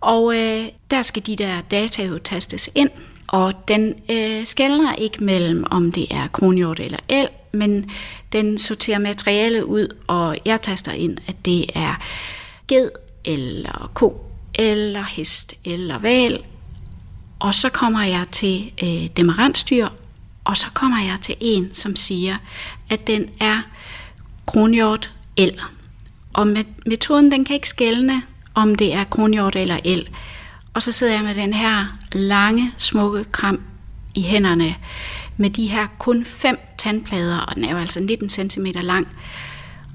[0.00, 2.90] Og øh, der skal de der data jo tastes ind,
[3.26, 7.90] og den øh, skældner ikke mellem, om det er kronhjort eller el, men
[8.32, 12.02] den sorterer materiale ud, og jeg taster ind, at det er
[12.68, 12.90] ged
[13.24, 14.20] eller ko
[14.54, 16.44] eller hest eller val.
[17.38, 19.88] Og så kommer jeg til øh, demarantstyr,
[20.44, 22.36] og så kommer jeg til en, som siger,
[22.90, 23.60] at den er
[24.46, 25.72] kronhjort eller.
[26.32, 26.46] Og
[26.86, 28.22] metoden den kan ikke skælne,
[28.54, 30.08] om det er kronhjort eller el.
[30.74, 33.60] Og så sidder jeg med den her lange, smukke kram
[34.14, 34.74] i hænderne,
[35.36, 39.08] med de her kun fem tandplader, og den er jo altså 19 cm lang.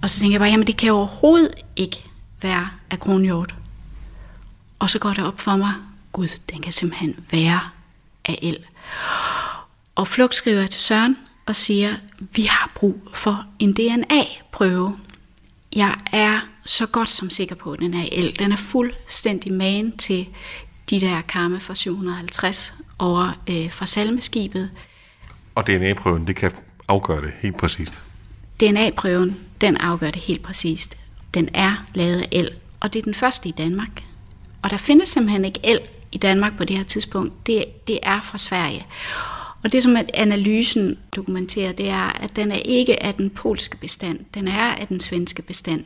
[0.02, 2.10] Og så tænker jeg bare, jamen det kan overhovedet ikke
[2.42, 3.56] være af kronhjort.
[4.80, 5.72] Og så går det op for mig,
[6.12, 7.60] gud, den kan simpelthen være
[8.26, 8.58] af el.
[9.96, 14.98] Og Flugt skriver til Søren og siger, vi har brug for en DNA-prøve.
[15.76, 18.40] Jeg er så godt som sikker på, at den er el.
[18.40, 20.28] Den er fuldstændig man til
[20.90, 24.72] de der karme fra 750 over øh, fra salmeskibet.
[25.60, 26.52] Og DNA-prøven, det kan
[26.88, 27.94] afgøre det helt præcist?
[28.60, 30.98] DNA-prøven, den afgør det helt præcist.
[31.34, 34.04] Den er lavet af el, og det er den første i Danmark.
[34.62, 35.80] Og der findes simpelthen ikke el
[36.12, 37.48] i Danmark på det her tidspunkt.
[37.48, 38.86] Det, det er fra Sverige.
[39.64, 44.20] Og det, som analysen dokumenterer, det er, at den er ikke af den polske bestand.
[44.34, 45.86] Den er af den svenske bestand.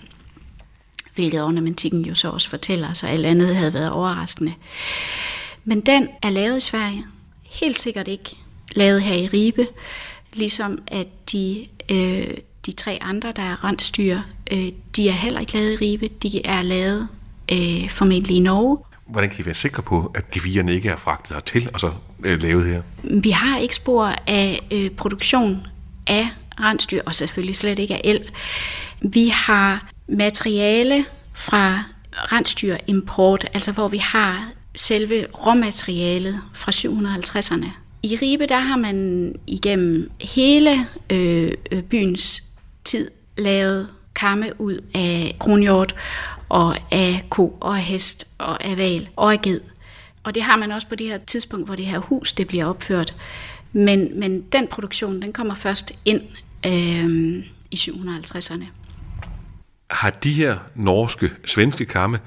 [1.15, 4.53] Hvilket ornamentikken jo så også fortæller, så alt andet havde været overraskende.
[5.63, 7.05] Men den er lavet i Sverige.
[7.43, 8.42] Helt sikkert ikke
[8.73, 9.67] lavet her i Ribe.
[10.33, 14.17] Ligesom at de, øh, de tre andre, der er rensdyr,
[14.51, 16.07] øh, de er heller ikke lavet i Ribe.
[16.07, 17.07] De er lavet
[17.51, 18.77] øh, formentlig i Norge.
[19.07, 21.91] Hvordan kan I være sikre på, at gevierne ikke er fragtet hertil og så
[22.23, 22.81] øh, lavet her?
[23.03, 25.67] Vi har ikke spor af øh, produktion
[26.07, 26.27] af
[26.59, 28.29] rensdyr, og selvfølgelig slet ikke af el.
[29.01, 31.83] Vi har materiale fra
[32.13, 37.82] rensdyr import, altså hvor vi har selve råmaterialet fra 750'erne.
[38.05, 42.43] I Ribe, der har man igennem hele øh, øh, byens
[42.83, 45.95] tid lavet kamme ud af kronhjort
[46.49, 49.61] og af ko og af hest og af val og af ged.
[50.23, 52.65] Og det har man også på det her tidspunkt, hvor det her hus det bliver
[52.65, 53.15] opført.
[53.73, 56.21] Men, men den produktion, den kommer først ind
[56.65, 58.63] øh, i 750'erne.
[59.89, 62.19] Har de her norske, svenske kamme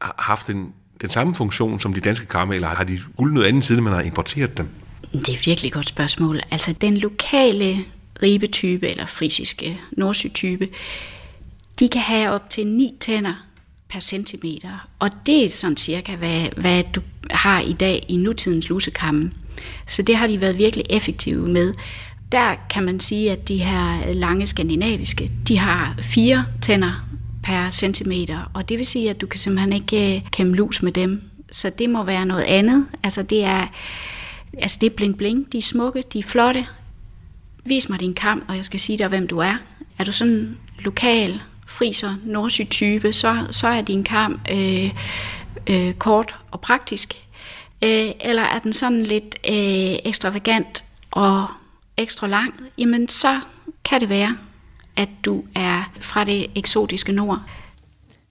[0.00, 3.64] haft en, den samme funktion som de danske kamme, eller har de guld noget andet
[3.64, 4.68] siden man har importeret dem?
[5.12, 6.40] Det er et virkelig godt spørgsmål.
[6.50, 7.84] Altså den lokale
[8.22, 10.68] ribetype, eller frisiske nordsytype,
[11.78, 13.46] de kan have op til 9 tænder
[13.88, 14.88] per centimeter.
[14.98, 19.32] Og det er sådan cirka, hvad, hvad du har i dag i nutidens lusekamme.
[19.86, 21.72] Så det har de været virkelig effektive med.
[22.32, 27.06] Der kan man sige, at de her lange skandinaviske, de har fire tænder
[27.42, 30.92] per centimeter, og det vil sige, at du kan simpelthen ikke øh, kæmme lus med
[30.92, 31.22] dem.
[31.52, 32.86] Så det må være noget andet.
[33.02, 33.66] Altså det er,
[34.58, 36.66] altså det er bling bling, de er smukke, de er flotte.
[37.64, 39.54] Vis mig din kam, og jeg skal sige dig, hvem du er.
[39.98, 44.90] Er du sådan lokal friser, nordsjø-type, så, så er din kam øh,
[45.66, 47.14] øh, kort og praktisk.
[47.82, 51.46] Øh, eller er den sådan lidt øh, ekstravagant og
[51.96, 53.40] ekstra lang, jamen så
[53.84, 54.36] kan det være,
[54.96, 57.40] at du er fra det eksotiske nord.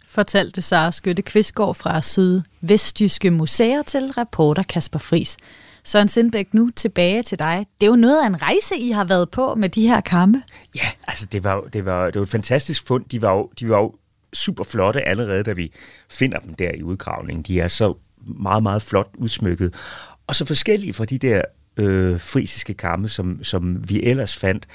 [0.05, 5.37] fortalte Sara Skytte Kvistgaard fra Sydvestjyske Museer til reporter Kasper Fris.
[5.83, 7.65] Søren Sindbæk, nu tilbage til dig.
[7.81, 10.41] Det er jo noget af en rejse, I har været på med de her kampe.
[10.75, 13.05] Ja, altså det var, det var, det var et fantastisk fund.
[13.11, 13.95] De var jo, de var jo
[14.33, 15.73] super flotte allerede, da vi
[16.09, 17.43] finder dem der i udgravningen.
[17.43, 17.93] De er så
[18.39, 19.75] meget, meget flot udsmykket.
[20.27, 21.41] Og så forskellige fra de der
[21.77, 24.67] øh, frisiske kamme, som, som vi ellers fandt.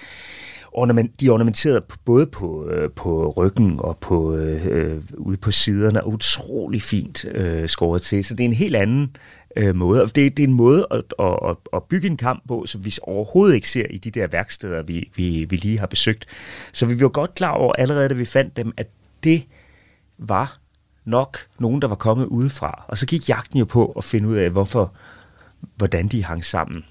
[0.73, 5.51] Ornament, de er ornamenteret både på, øh, på ryggen og på øh, øh ude på
[5.51, 8.25] siderne, og utrolig fint øh, skåret til.
[8.25, 9.17] Så det er en helt anden
[9.57, 10.03] øh, måde.
[10.03, 12.95] Og det, det er en måde at, at, at bygge en kamp på, som vi
[13.03, 16.27] overhovedet ikke ser i de der værksteder, vi, vi, vi lige har besøgt.
[16.73, 18.89] Så vi var godt klar over allerede, da vi fandt dem, at
[19.25, 19.47] det
[20.19, 20.59] var
[21.05, 22.85] nok nogen, der var kommet udefra.
[22.89, 24.93] Og så gik jagten jo på at finde ud af, hvorfor,
[25.77, 26.85] hvordan de hang sammen.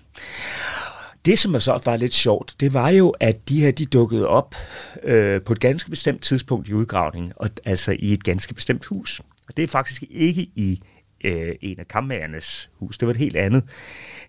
[1.25, 4.55] Det, som så var lidt sjovt, det var jo, at de her de dukkede op
[5.03, 9.21] øh, på et ganske bestemt tidspunkt i udgravningen, og altså i et ganske bestemt hus.
[9.47, 10.81] Og det er faktisk ikke i
[11.25, 13.63] øh, en af kammerernes hus, det var et helt andet.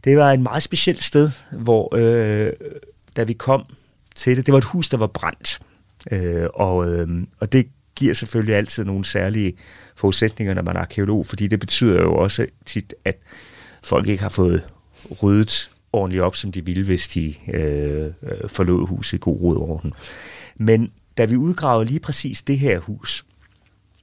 [0.05, 2.53] Det var et meget specielt sted, hvor øh,
[3.17, 3.65] da vi kom
[4.15, 5.61] til det, det var et hus, der var brændt.
[6.11, 7.09] Øh, og, øh,
[7.41, 9.57] og det giver selvfølgelig altid nogle særlige
[9.97, 13.19] forudsætninger, når man er arkeolog, fordi det betyder jo også tit, at
[13.83, 14.67] folk ikke har fået
[15.23, 19.57] ryddet ordentligt op, som de ville, hvis de øh, øh forlod huset i god råd
[19.57, 19.93] orden.
[20.57, 23.25] Men da vi udgravede lige præcis det her hus,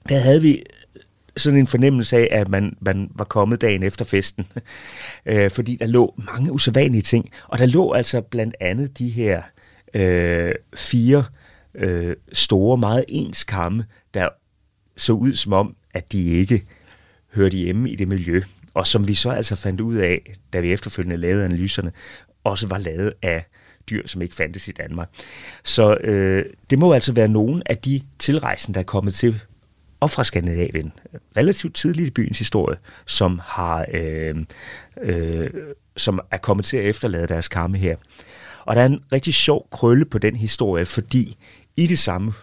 [0.09, 0.63] der havde vi
[1.37, 4.47] sådan en fornemmelse af, at man, man var kommet dagen efter festen.
[5.25, 7.29] øh, fordi der lå mange usædvanlige ting.
[7.47, 9.41] Og der lå altså blandt andet de her
[9.93, 11.23] øh, fire
[11.75, 14.29] øh, store, meget ens kamme, der
[14.97, 16.65] så ud som om, at de ikke
[17.35, 18.41] hørte hjemme i det miljø.
[18.73, 21.91] Og som vi så altså fandt ud af, da vi efterfølgende lavede analyserne,
[22.43, 23.45] også var lavet af
[23.89, 25.09] dyr, som ikke fandtes i Danmark.
[25.63, 29.41] Så øh, det må altså være nogen af de tilrejsende, der er kommet til
[30.03, 30.93] og fra Skandinavien,
[31.37, 34.35] relativt tidligt i byens historie, som har øh,
[35.01, 35.49] øh,
[35.97, 37.95] som er kommet til at efterlade deres kamme her.
[38.65, 41.37] Og der er en rigtig sjov krølle på den historie, fordi
[41.77, 42.33] i det samme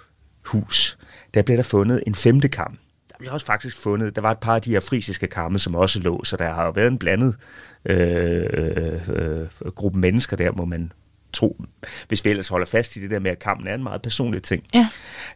[0.46, 0.98] hus,
[1.34, 2.78] der blev der fundet en femte kam.
[3.08, 5.74] Der blev også faktisk fundet, der var et par af de her frisiske kamme, som
[5.74, 7.36] også lå, så der har jo været en blandet
[7.84, 10.92] øh, øh, øh, gruppe mennesker der, må man
[11.32, 11.64] tro,
[12.08, 14.42] hvis vi ellers holder fast i det der med, at kampen er en meget personlig
[14.42, 14.64] ting.
[14.74, 14.88] Ja.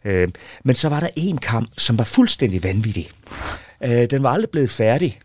[0.05, 0.29] Øh,
[0.63, 3.09] men så var der en kamp, som var fuldstændig vanvittig.
[3.83, 5.19] Øh, den var aldrig blevet færdig,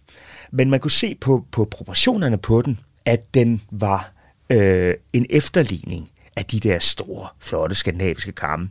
[0.51, 4.13] men man kunne se på, på proportionerne på den, at den var
[4.51, 8.71] øh, en efterligning af de der store, flotte skandinaviske kamme.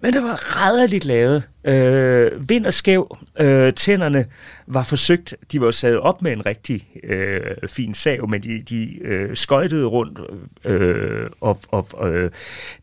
[0.00, 1.42] Men det var rædderligt lavet.
[1.64, 3.18] Øh, vind og skæv.
[3.40, 4.26] Øh, tænderne
[4.66, 5.34] var forsøgt.
[5.52, 9.86] De var sat op med en rigtig øh, fin sav, men de, de øh, skøjtede
[9.86, 10.20] rundt.
[10.64, 12.30] Øh, og, og, øh,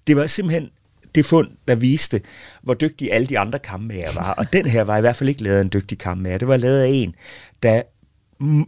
[0.07, 0.69] det var simpelthen
[1.15, 2.21] det fund, der viste,
[2.61, 4.33] hvor dygtige alle de andre kammemager var.
[4.33, 6.37] Og den her var i hvert fald ikke lavet af en dygtig kammemager.
[6.37, 7.15] Det var lavet af en,
[7.63, 7.81] der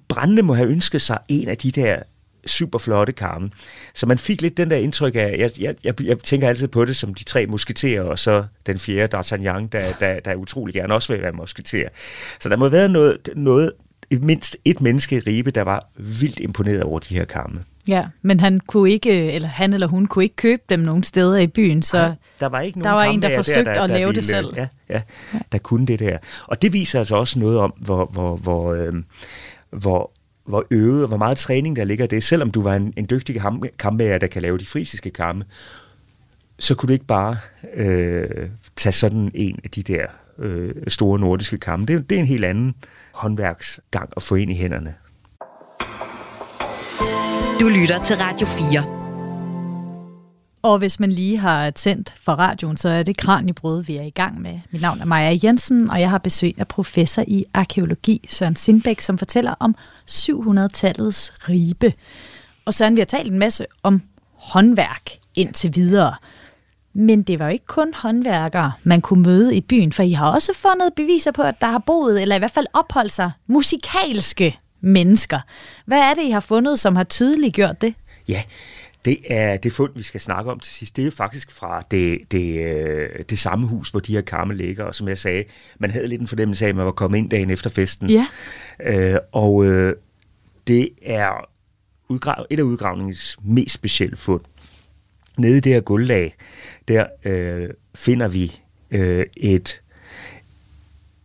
[0.08, 2.00] brændende må have ønsket sig en af de der
[2.48, 3.50] super flotte karme.
[3.94, 6.86] Så man fik lidt den der indtryk af, jeg, jeg, jeg, jeg tænker altid på
[6.86, 10.94] det som de tre musketerer, og så den fjerde, D'Artagnan, der, der, der utrolig gerne
[10.94, 11.90] også vil være musketer.
[12.40, 13.72] Så der må være noget, noget
[14.12, 17.64] mindst et menneske i Ribe, der var vildt imponeret over de her karme.
[17.88, 21.38] Ja, men han kunne ikke, eller han eller hun kunne ikke købe dem nogen steder
[21.38, 23.82] i byen, så ja, der var ikke nogen der var en, der forsøgte der, der,
[23.82, 24.54] at lave ville, det selv.
[24.56, 25.02] Ja, ja,
[25.52, 26.18] der kunne det der.
[26.48, 28.94] Og det viser altså også noget om, hvor, hvor, hvor, øh,
[29.70, 30.12] hvor
[30.48, 32.24] hvor øvet og hvor meget træning der ligger det.
[32.24, 33.42] Selvom du var en, en dygtig
[33.80, 35.46] kampmager, der kan lave de frisiske kampe,
[36.60, 37.38] så kunne du ikke bare
[37.76, 40.06] øh, tage sådan en af de der
[40.40, 41.94] øh, store nordiske kampe.
[41.94, 42.76] Det, det er en helt anden
[43.12, 44.96] håndværksgang at få ind i hænderne.
[47.60, 48.97] Du lytter til Radio 4.
[50.62, 54.10] Og hvis man lige har tændt for radioen, så er det Kranjebrød, vi er i
[54.10, 54.60] gang med.
[54.72, 59.02] Mit navn er Maja Jensen, og jeg har besøg af professor i arkeologi, Søren Sindbæk,
[59.02, 59.76] som fortæller om
[60.10, 61.94] 700-tallets ribe.
[62.66, 64.02] Og Søren, vi har talt en masse om
[64.34, 66.16] håndværk indtil videre.
[66.94, 70.32] Men det var jo ikke kun håndværkere, man kunne møde i byen, for I har
[70.32, 74.60] også fundet beviser på, at der har boet, eller i hvert fald opholdt sig, musikalske
[74.82, 75.40] mennesker.
[75.86, 77.94] Hvad er det, I har fundet, som har tydeliggjort det?
[78.28, 78.44] Ja,
[79.08, 80.98] det er det fund, vi skal snakke om til sidst.
[80.98, 84.84] Det er faktisk fra det, det, øh, det samme hus, hvor de her karme ligger.
[84.84, 85.44] Og som jeg sagde,
[85.80, 88.10] man havde lidt en fornemmelse af, at man var kommet ind dagen efter festen.
[88.10, 88.28] Ja.
[88.84, 89.96] Øh, og øh,
[90.68, 91.50] det er
[92.10, 94.42] udgrav, et af udgravningens mest specielle fund.
[95.38, 96.36] Nede i det her guldlag,
[96.88, 98.60] der øh, finder vi
[98.92, 99.82] øh, et,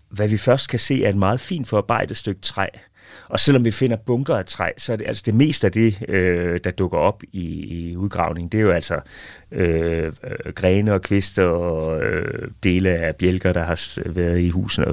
[0.09, 2.67] hvad vi først kan se er et meget fint forarbejdet stykke træ,
[3.33, 5.99] og selvom vi finder bunker af træ, så er det altså det meste af det,
[6.09, 9.01] øh, der dukker op i, i udgravningen, det er jo altså
[9.53, 14.87] øh, øh grene og kvister og øh, dele af bjælker, der har været i husene.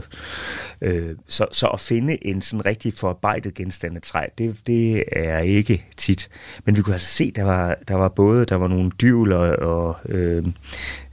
[0.81, 5.39] Øh, så, så at finde en sådan rigtig forarbejdet genstand af træ, det, det er
[5.39, 6.29] ikke tit.
[6.65, 9.97] Men vi kunne altså se, der var, der var både der var nogle dyvler og
[10.05, 10.45] øh,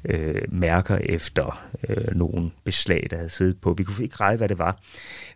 [0.09, 3.74] øh, mærker efter øh, nogle beslag, der havde siddet på.
[3.78, 4.80] Vi kunne ikke regne, hvad det var,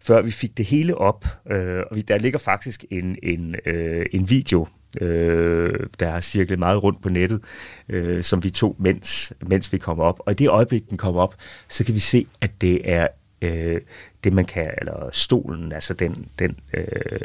[0.03, 1.25] før vi fik det hele op.
[1.51, 4.67] Øh, og vi, der ligger faktisk en, en, øh, en video
[5.01, 7.41] øh, der har cirklet meget rundt på nettet,
[7.89, 10.21] øh, som vi tog, mens, mens vi kom op.
[10.27, 11.35] Og i det øjeblik, den kom op,
[11.69, 13.09] så kan vi se, at det er
[13.43, 13.81] øh,
[14.25, 17.21] det, man kan, eller stolen, altså den, den øh,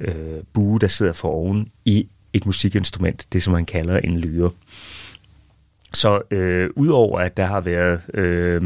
[0.00, 4.50] øh, bue, der sidder for oven i et musikinstrument, det som man kalder en lyre.
[5.96, 8.62] Så øh, udover at der har været øh,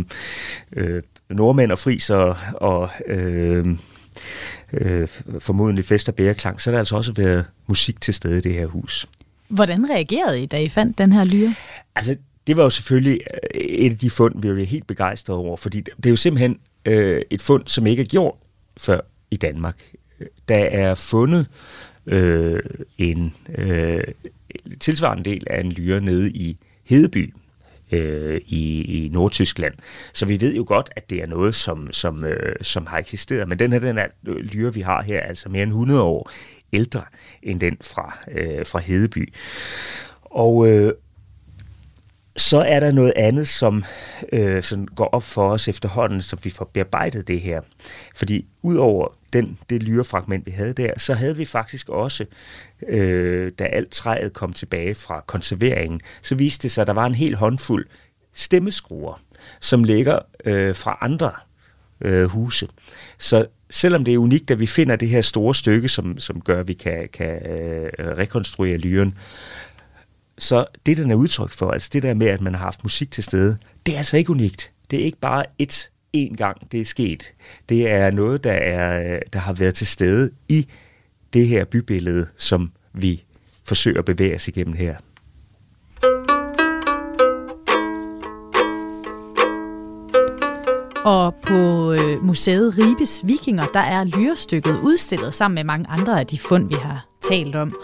[0.72, 3.66] øh, nordmænd og friser og øh,
[4.72, 5.08] øh,
[5.38, 8.54] formodentlig fest og bæreklang, så har der altså også været musik til stede i det
[8.54, 9.08] her hus.
[9.48, 11.54] Hvordan reagerede I, da I fandt den her lyre?
[11.94, 12.16] Altså,
[12.46, 13.20] det var jo selvfølgelig
[13.54, 16.58] øh, et af de fund, vi var helt begejstrede over, fordi det er jo simpelthen
[16.84, 18.34] øh, et fund, som ikke er gjort
[18.76, 19.00] før
[19.30, 19.76] i Danmark.
[20.48, 21.46] Der er fundet
[22.06, 22.62] øh,
[22.98, 24.04] en øh,
[24.80, 26.58] tilsvarende del af en lyre nede i
[26.90, 27.34] Hedeby
[27.92, 29.74] øh, i, i Nordtyskland.
[30.12, 33.48] Så vi ved jo godt, at det er noget, som, som, øh, som har eksisteret.
[33.48, 36.30] Men den her den her lyre, vi har her, er altså mere end 100 år
[36.72, 37.02] ældre
[37.42, 39.34] end den fra, øh, fra Hedeby.
[40.24, 40.92] Og, øh,
[42.40, 43.84] så er der noget andet, som,
[44.32, 47.60] øh, som går op for os efterhånden, som vi får bearbejdet det her.
[48.14, 52.24] Fordi udover den, det lyrefragment, vi havde der, så havde vi faktisk også,
[52.88, 57.06] øh, da alt træet kom tilbage fra konserveringen, så viste det sig, at der var
[57.06, 57.86] en hel håndfuld
[58.32, 59.20] stemmeskruer,
[59.60, 61.32] som ligger øh, fra andre
[62.00, 62.68] øh, huse.
[63.18, 66.60] Så selvom det er unikt, at vi finder det her store stykke, som, som gør,
[66.60, 69.14] at vi kan, kan øh, rekonstruere lyren,
[70.40, 73.10] så det, den er udtryk for, altså det der med, at man har haft musik
[73.10, 74.72] til stede, det er altså ikke unikt.
[74.90, 77.34] Det er ikke bare et en gang, det er sket.
[77.68, 80.66] Det er noget, der, er, der har været til stede i
[81.32, 83.24] det her bybillede, som vi
[83.64, 84.96] forsøger at bevæge os igennem her.
[91.04, 96.26] Og på øh, museet Ribes Vikinger, der er lyrestykket udstillet sammen med mange andre af
[96.26, 97.76] de fund, vi har talt om.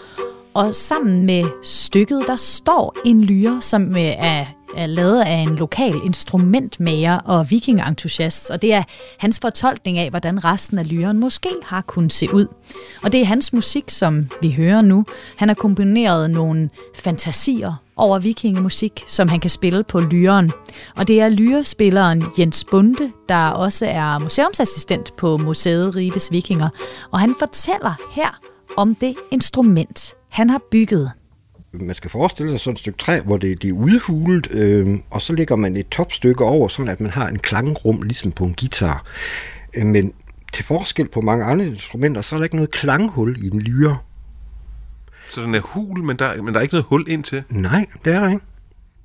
[0.57, 4.45] Og sammen med stykket, der står en lyre, som øh, er,
[4.77, 8.49] er lavet af en lokal instrumentmager og vikingentusiast.
[8.49, 8.83] Og det er
[9.17, 12.47] hans fortolkning af, hvordan resten af lyren måske har kunnet se ud.
[13.03, 15.05] Og det er hans musik, som vi hører nu.
[15.35, 20.51] Han har kombineret nogle fantasier over vikingemusik, som han kan spille på lyren.
[20.95, 26.69] Og det er lyrespilleren Jens Bunde, der også er museumsassistent på Museet Ribes Vikinger.
[27.11, 28.39] Og han fortæller her
[28.77, 31.11] om det instrument, han har bygget.
[31.71, 35.21] Man skal forestille sig sådan et stykke træ, hvor det, det er udhulet, øh, og
[35.21, 38.55] så lægger man et topstykke over, sådan at man har en klangrum, ligesom på en
[38.59, 39.05] guitar.
[39.73, 40.13] Øh, men
[40.53, 43.97] til forskel på mange andre instrumenter, så er der ikke noget klanghul i en lyre.
[45.29, 47.43] Så den er hul, men der, men der er ikke noget hul ind til?
[47.49, 48.45] Nej, det er der ikke.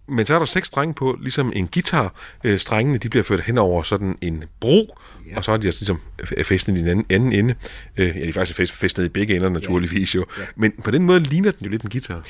[0.09, 2.15] Men så er der seks strenge på, ligesom en guitar.
[2.45, 4.99] Øh, strengene de bliver ført hen over sådan en bro,
[5.31, 5.37] ja.
[5.37, 6.01] og så er de altså ligesom
[6.45, 7.55] fæstnet i den anden, anden ende.
[7.97, 10.25] Øh, ja, de er faktisk fæstnet i begge ender naturligvis jo.
[10.39, 10.43] Ja.
[10.57, 12.25] Men på den måde ligner den jo lidt en guitar.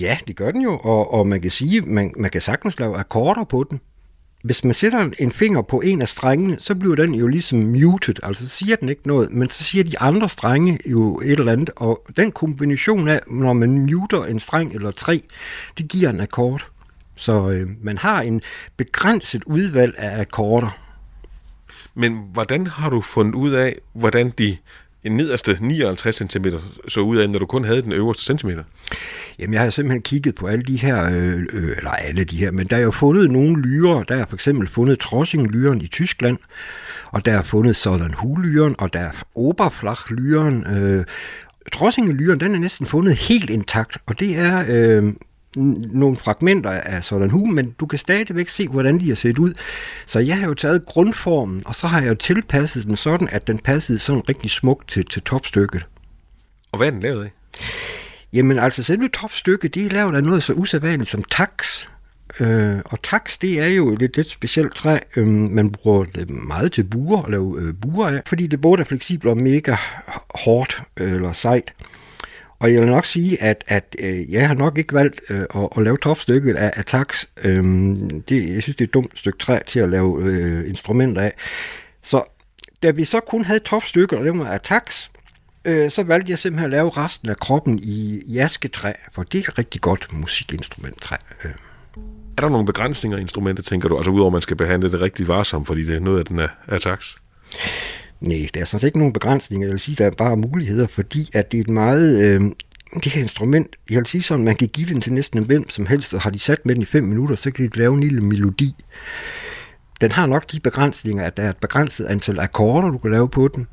[0.00, 2.96] Ja, det gør den jo, og, og man kan sige, man, man kan sagtens lave
[2.96, 3.80] akkorder på den.
[4.44, 8.14] Hvis man sætter en finger på en af strengene, så bliver den jo ligesom muted,
[8.22, 11.70] altså siger den ikke noget, men så siger de andre strenge jo et eller andet,
[11.76, 15.22] og den kombination af, når man muter en streng eller tre,
[15.78, 16.68] det giver en akkord.
[17.16, 18.40] Så øh, man har en
[18.76, 20.78] begrænset udvalg af akkorder.
[21.94, 24.56] Men hvordan har du fundet ud af, hvordan de
[25.10, 26.44] nederste 59 cm
[26.88, 28.64] så ud af, når du kun havde den øverste centimeter?
[29.38, 32.50] Jamen, jeg har simpelthen kigget på alle de her, øh, øh, eller alle de her,
[32.50, 34.04] men der er jo fundet nogle lyre.
[34.08, 36.38] Der er for eksempel fundet Trossing-lyren i Tyskland,
[37.06, 40.66] og der er fundet Southern Hu-lyren, og der er Oberflach-lyren.
[40.66, 41.04] Øh,
[41.72, 44.64] Trossing-lyren, den er næsten fundet helt intakt, og det er...
[44.68, 45.12] Øh,
[45.56, 49.52] nogle fragmenter af sådan hu, men du kan stadigvæk se, hvordan de har set ud.
[50.06, 53.46] Så jeg har jo taget grundformen, og så har jeg jo tilpasset den sådan, at
[53.46, 55.86] den passede sådan rigtig smukt til, til topstykket.
[56.72, 57.32] Og hvad er den lavet af?
[58.32, 61.86] Jamen altså, selve topstykket, det er lavet af noget så usædvanligt som tax.
[62.40, 64.98] Øh, og tax, det er jo et lidt specielt træ.
[65.16, 68.80] Øh, man bruger det meget til buer, at lave øh, buer af, fordi det både
[68.80, 69.76] er fleksibelt og mega
[70.34, 71.72] hårdt øh, eller sejt.
[72.62, 75.68] Og jeg vil nok sige, at, at øh, jeg har nok ikke valgt øh, at,
[75.76, 77.24] at lave topstykket af, af tax.
[77.44, 81.22] Øhm, det, jeg synes, det er et dumt stykke træ til at lave øh, instrumenter
[81.22, 81.34] af.
[82.02, 82.22] Så
[82.82, 85.08] da vi så kun havde topstykket, og det var af tax,
[85.64, 89.48] øh, så valgte jeg simpelthen at lave resten af kroppen i, jasketræ, for det er
[89.48, 91.16] et rigtig godt musikinstrumenttræ.
[91.44, 91.50] Øh.
[92.36, 93.96] Er der nogle begrænsninger i instrumentet, tænker du?
[93.96, 96.38] Altså udover at man skal behandle det rigtig varsomt, fordi det er noget af den
[96.38, 97.16] er, er taks?
[98.22, 99.66] Nej, der er sådan set ikke nogen begrænsninger.
[99.66, 102.24] Jeg vil sige, der er bare muligheder, fordi at det er et meget...
[102.24, 102.40] Øh,
[103.04, 105.68] det her instrument, jeg vil sige sådan, man kan give den til næsten en hvem
[105.68, 107.94] som helst, og har de sat med den i fem minutter, så kan de lave
[107.94, 108.74] en lille melodi.
[110.00, 113.28] Den har nok de begrænsninger, at der er et begrænset antal akkorder, du kan lave
[113.28, 113.66] på den,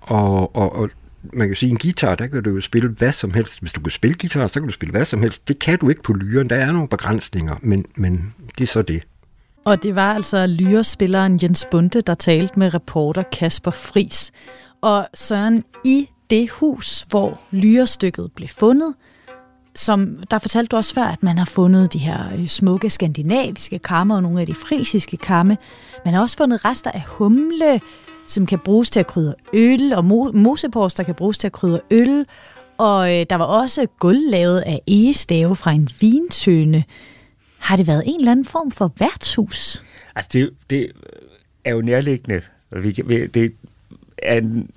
[0.00, 0.90] og, og, og
[1.32, 3.60] man kan sige, en guitar, der kan du jo spille hvad som helst.
[3.60, 5.48] Hvis du kan spille guitar, så kan du spille hvad som helst.
[5.48, 6.50] Det kan du ikke på lyren.
[6.50, 9.02] Der er nogle begrænsninger, men, men det er så det.
[9.64, 14.32] Og det var altså lyrespilleren Jens Bunde, der talte med reporter Kasper Fris.
[14.80, 18.94] Og Søren, i det hus, hvor lyrestykket blev fundet,
[19.74, 23.78] som der fortalte du også før, at man har fundet de her øh, smukke skandinaviske
[23.78, 25.56] kammer og nogle af de frisiske kamme.
[26.04, 27.80] Man har også fundet rester af humle,
[28.26, 30.04] som kan bruges til at krydre øl, og
[30.34, 32.26] mosepors, der kan bruges til at krydre øl.
[32.78, 36.84] Og øh, der var også gulv lavet af egestave fra en vintøne.
[37.64, 39.82] Har det været en eller anden form for værtshus?
[40.14, 40.92] Altså, det, det
[41.64, 42.42] er jo nærliggende.
[42.70, 42.92] Vi,
[43.26, 43.54] det,
[44.18, 44.70] er en,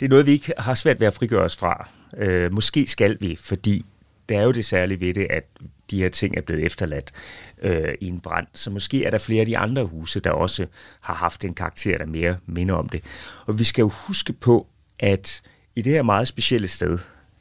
[0.00, 1.88] det er noget, vi ikke har svært ved at frigøre os fra.
[2.16, 3.84] Øh, måske skal vi, fordi
[4.28, 5.44] det er jo det særlige ved det, at
[5.90, 7.12] de her ting er blevet efterladt
[7.62, 8.46] øh, i en brand.
[8.54, 10.66] Så måske er der flere af de andre huse, der også
[11.00, 13.04] har haft en karakter, der mere minder om det.
[13.46, 14.66] Og vi skal jo huske på,
[14.98, 15.42] at
[15.76, 16.98] i det her meget specielle sted,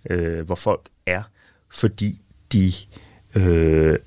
[0.09, 1.23] øh, hvor folk er,
[1.69, 2.21] fordi
[2.53, 2.73] de
[3.35, 3.99] øh,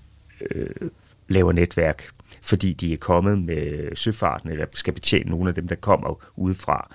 [0.51, 0.90] øh,
[1.28, 2.09] laver netværk,
[2.42, 6.95] fordi de er kommet med søfarten, eller skal betjene nogle af dem, der kommer udefra,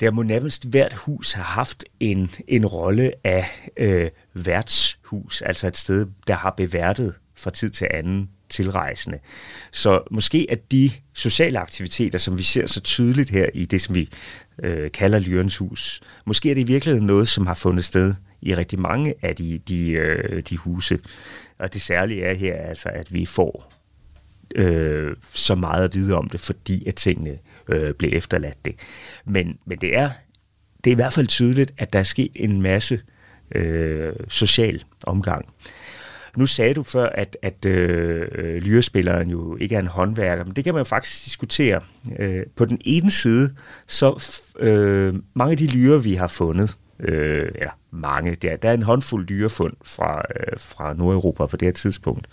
[0.00, 5.76] der må nærmest hvert hus have haft en, en rolle af øh, værtshus, altså et
[5.76, 9.18] sted, der har beværtet fra tid til anden tilrejsende.
[9.72, 13.94] Så måske at de sociale aktiviteter, som vi ser så tydeligt her i det, som
[13.94, 14.08] vi
[14.62, 18.54] øh, kalder Lyrens Hus, måske er det i virkeligheden noget, som har fundet sted i
[18.54, 20.98] rigtig mange af de, de, øh, de huse.
[21.58, 23.72] Og det særlige er her altså, at vi får
[24.54, 27.38] øh, så meget at vide om det, fordi at tingene
[27.68, 28.74] øh, blev efterladt det.
[29.24, 30.10] Men, men det, er,
[30.84, 33.00] det er i hvert fald tydeligt, at der er sket en masse
[33.54, 35.46] øh, social omgang.
[36.36, 40.64] Nu sagde du før, at, at øh, lyrespilleren jo ikke er en håndværker, men det
[40.64, 41.80] kan man jo faktisk diskutere.
[42.18, 43.54] Øh, på den ene side,
[43.86, 44.24] så
[44.58, 48.82] øh, mange af de lyre, vi har fundet, øh, ja, mange, der, der er en
[48.82, 52.26] håndfuld dyrefund fra, øh, fra Nordeuropa på det her tidspunkt,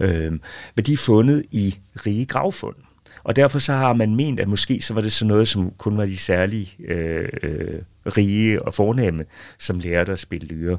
[0.00, 0.32] øh,
[0.76, 2.76] men de er fundet i rige gravfund.
[3.26, 5.96] Og derfor så har man ment, at måske så var det sådan noget, som kun
[5.96, 9.24] var de særlige øh, øh, rige og fornemme,
[9.58, 10.78] som lærte at spille lyre.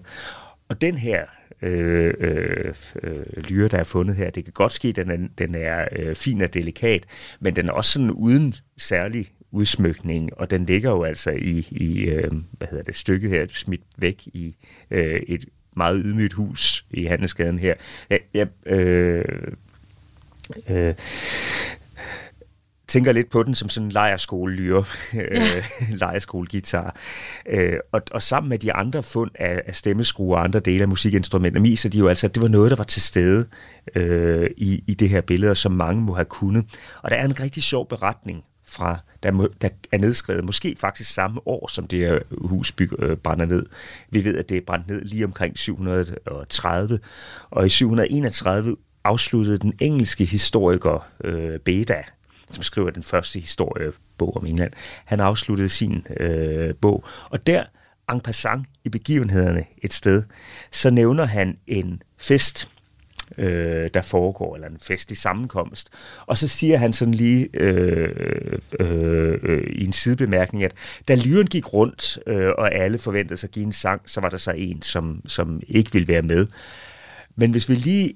[0.70, 1.26] Og den her
[1.62, 2.74] øh, øh,
[3.04, 5.88] øh lyre, der er fundet her, det kan godt ske, at den er, den er
[5.92, 7.04] øh, fin og delikat,
[7.40, 12.06] men den er også sådan uden særlig udsmykning, og den ligger jo altså i, i
[12.06, 14.56] øh, hvad hedder det, stykket her, smidt væk i
[14.92, 15.46] øh, et
[15.76, 17.74] meget ydmygt hus i Handelsgaden her.
[18.10, 19.26] Jeg, jeg, øh,
[20.70, 20.94] øh,
[22.88, 24.84] tænker lidt på den som sådan en lejerskole-lyre,
[25.14, 25.64] ja.
[25.90, 26.96] lejerskole-guitar.
[27.50, 30.88] Øh, og, og sammen med de andre fund af, af stemmeskruer og andre dele af
[30.88, 33.48] musikinstrumenter, viser de jo altså, at det var noget, der var til stede
[33.96, 36.66] øh, i, i det her billede, som mange må have kunnet.
[37.04, 41.14] Og der er en rigtig sjov beretning fra, der, må, der er nedskrevet, måske faktisk
[41.14, 43.66] samme år, som det her hus byg, øh, brænder ned.
[44.10, 47.00] Vi ved, at det er brændt ned lige omkring 730,
[47.50, 52.04] og i 731 afsluttede den engelske historiker øh, Beda
[52.52, 54.72] som skriver den første historiebog om England.
[55.06, 57.64] Han afsluttede sin øh, bog, og der,
[58.12, 60.24] en passant i begivenhederne et sted,
[60.72, 62.70] så nævner han en fest,
[63.38, 65.90] øh, der foregår, eller en festlig sammenkomst.
[66.26, 70.72] Og så siger han sådan lige øh, øh, øh, i en sidebemærkning, at
[71.08, 74.30] da lyren gik rundt, øh, og alle forventede sig at give en sang, så var
[74.30, 76.48] der så en, som, som ikke ville være med.
[77.36, 78.14] Men hvis vi lige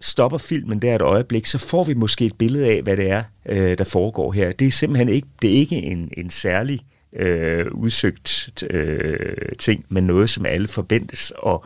[0.00, 3.22] stopper filmen der et øjeblik, så får vi måske et billede af, hvad det er,
[3.48, 4.52] øh, der foregår her.
[4.52, 6.80] Det er simpelthen ikke, det er ikke en, en særlig
[7.12, 11.58] øh, udsøgt øh, ting, men noget, som alle forventes at,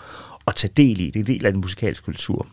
[0.46, 1.06] at tage del i.
[1.06, 2.46] Det er en del af den musikalske kultur.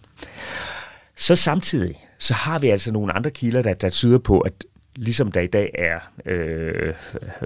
[1.15, 4.53] Så samtidig, så har vi altså nogle andre kilder, der, der tyder på, at
[4.95, 6.93] ligesom der i dag er, øh,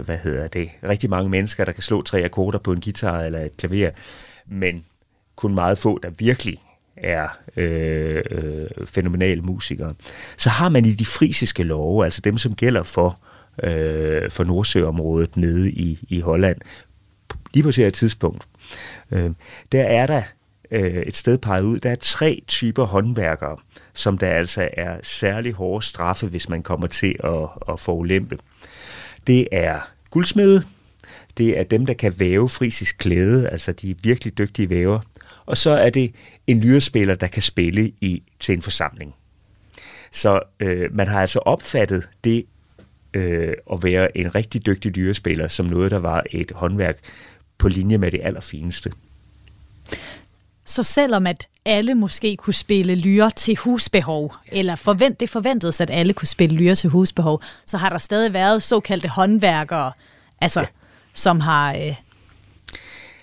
[0.05, 3.39] hvad hedder det, rigtig mange mennesker, der kan slå tre akkorder på en guitar eller
[3.39, 3.89] et klaver,
[4.45, 4.85] men
[5.35, 6.59] kun meget få, der virkelig
[6.97, 9.93] er øh, øh, fænomenale musikere,
[10.37, 13.19] så har man i de frisiske love, altså dem, som gælder for,
[13.63, 16.57] øh, for Nordsøområdet nede i, i Holland,
[17.53, 18.47] lige på det her tidspunkt,
[19.11, 19.31] øh,
[19.71, 20.21] der er der
[20.73, 23.57] øh, et sted peget ud, der er tre typer håndværkere,
[23.93, 28.37] som der altså er særlig hårde straffe, hvis man kommer til at, at få ulempe.
[29.27, 29.79] Det er
[30.11, 30.63] guldsmede,
[31.37, 34.99] Det er dem, der kan væve frisisk klæde, altså de er virkelig dygtige væver.
[35.45, 36.15] Og så er det
[36.47, 39.13] en lyrespiller, der kan spille i til en forsamling.
[40.11, 42.45] Så øh, man har altså opfattet det
[43.13, 46.99] øh, at være en rigtig dygtig lyrespiller som noget, der var et håndværk
[47.57, 48.91] på linje med det allerfineste.
[50.65, 55.89] Så selvom at alle måske kunne spille lyre til husbehov, eller forvent, det forventedes, at
[55.89, 59.91] alle kunne spille lyre til husbehov, så har der stadig været såkaldte håndværkere,
[60.41, 60.65] altså, ja.
[61.13, 61.73] som har...
[61.73, 61.95] Øh...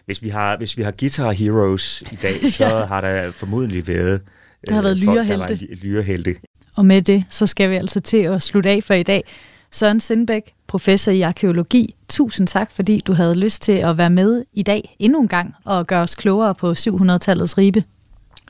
[0.06, 2.84] Hvis vi har, hvis vi har Guitar Heroes i dag, så ja.
[2.84, 4.22] har der formodentlig været,
[4.66, 5.54] der har været øh, lyrehelte.
[5.54, 6.36] Lyrehelte.
[6.74, 9.24] Og med det, så skal vi altså til at slutte af for i dag.
[9.70, 14.44] Søren Sindbæk, professor i arkeologi, tusind tak, fordi du havde lyst til at være med
[14.52, 17.84] i dag endnu en gang og gøre os klogere på 700-tallets ribe.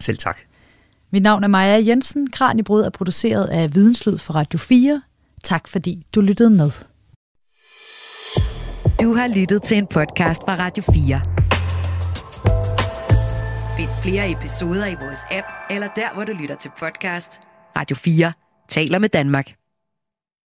[0.00, 0.38] Selv tak.
[1.12, 2.30] Mit navn er Maja Jensen.
[2.30, 5.02] Kranjebrud er produceret af Videnslyd for Radio 4.
[5.44, 6.70] Tak fordi du lyttede med.
[9.00, 11.20] Du har lyttet til en podcast fra Radio 4.
[13.76, 17.40] Find flere episoder i vores app, eller der, hvor du lytter til podcast.
[17.76, 18.32] Radio 4
[18.68, 19.59] taler med Danmark.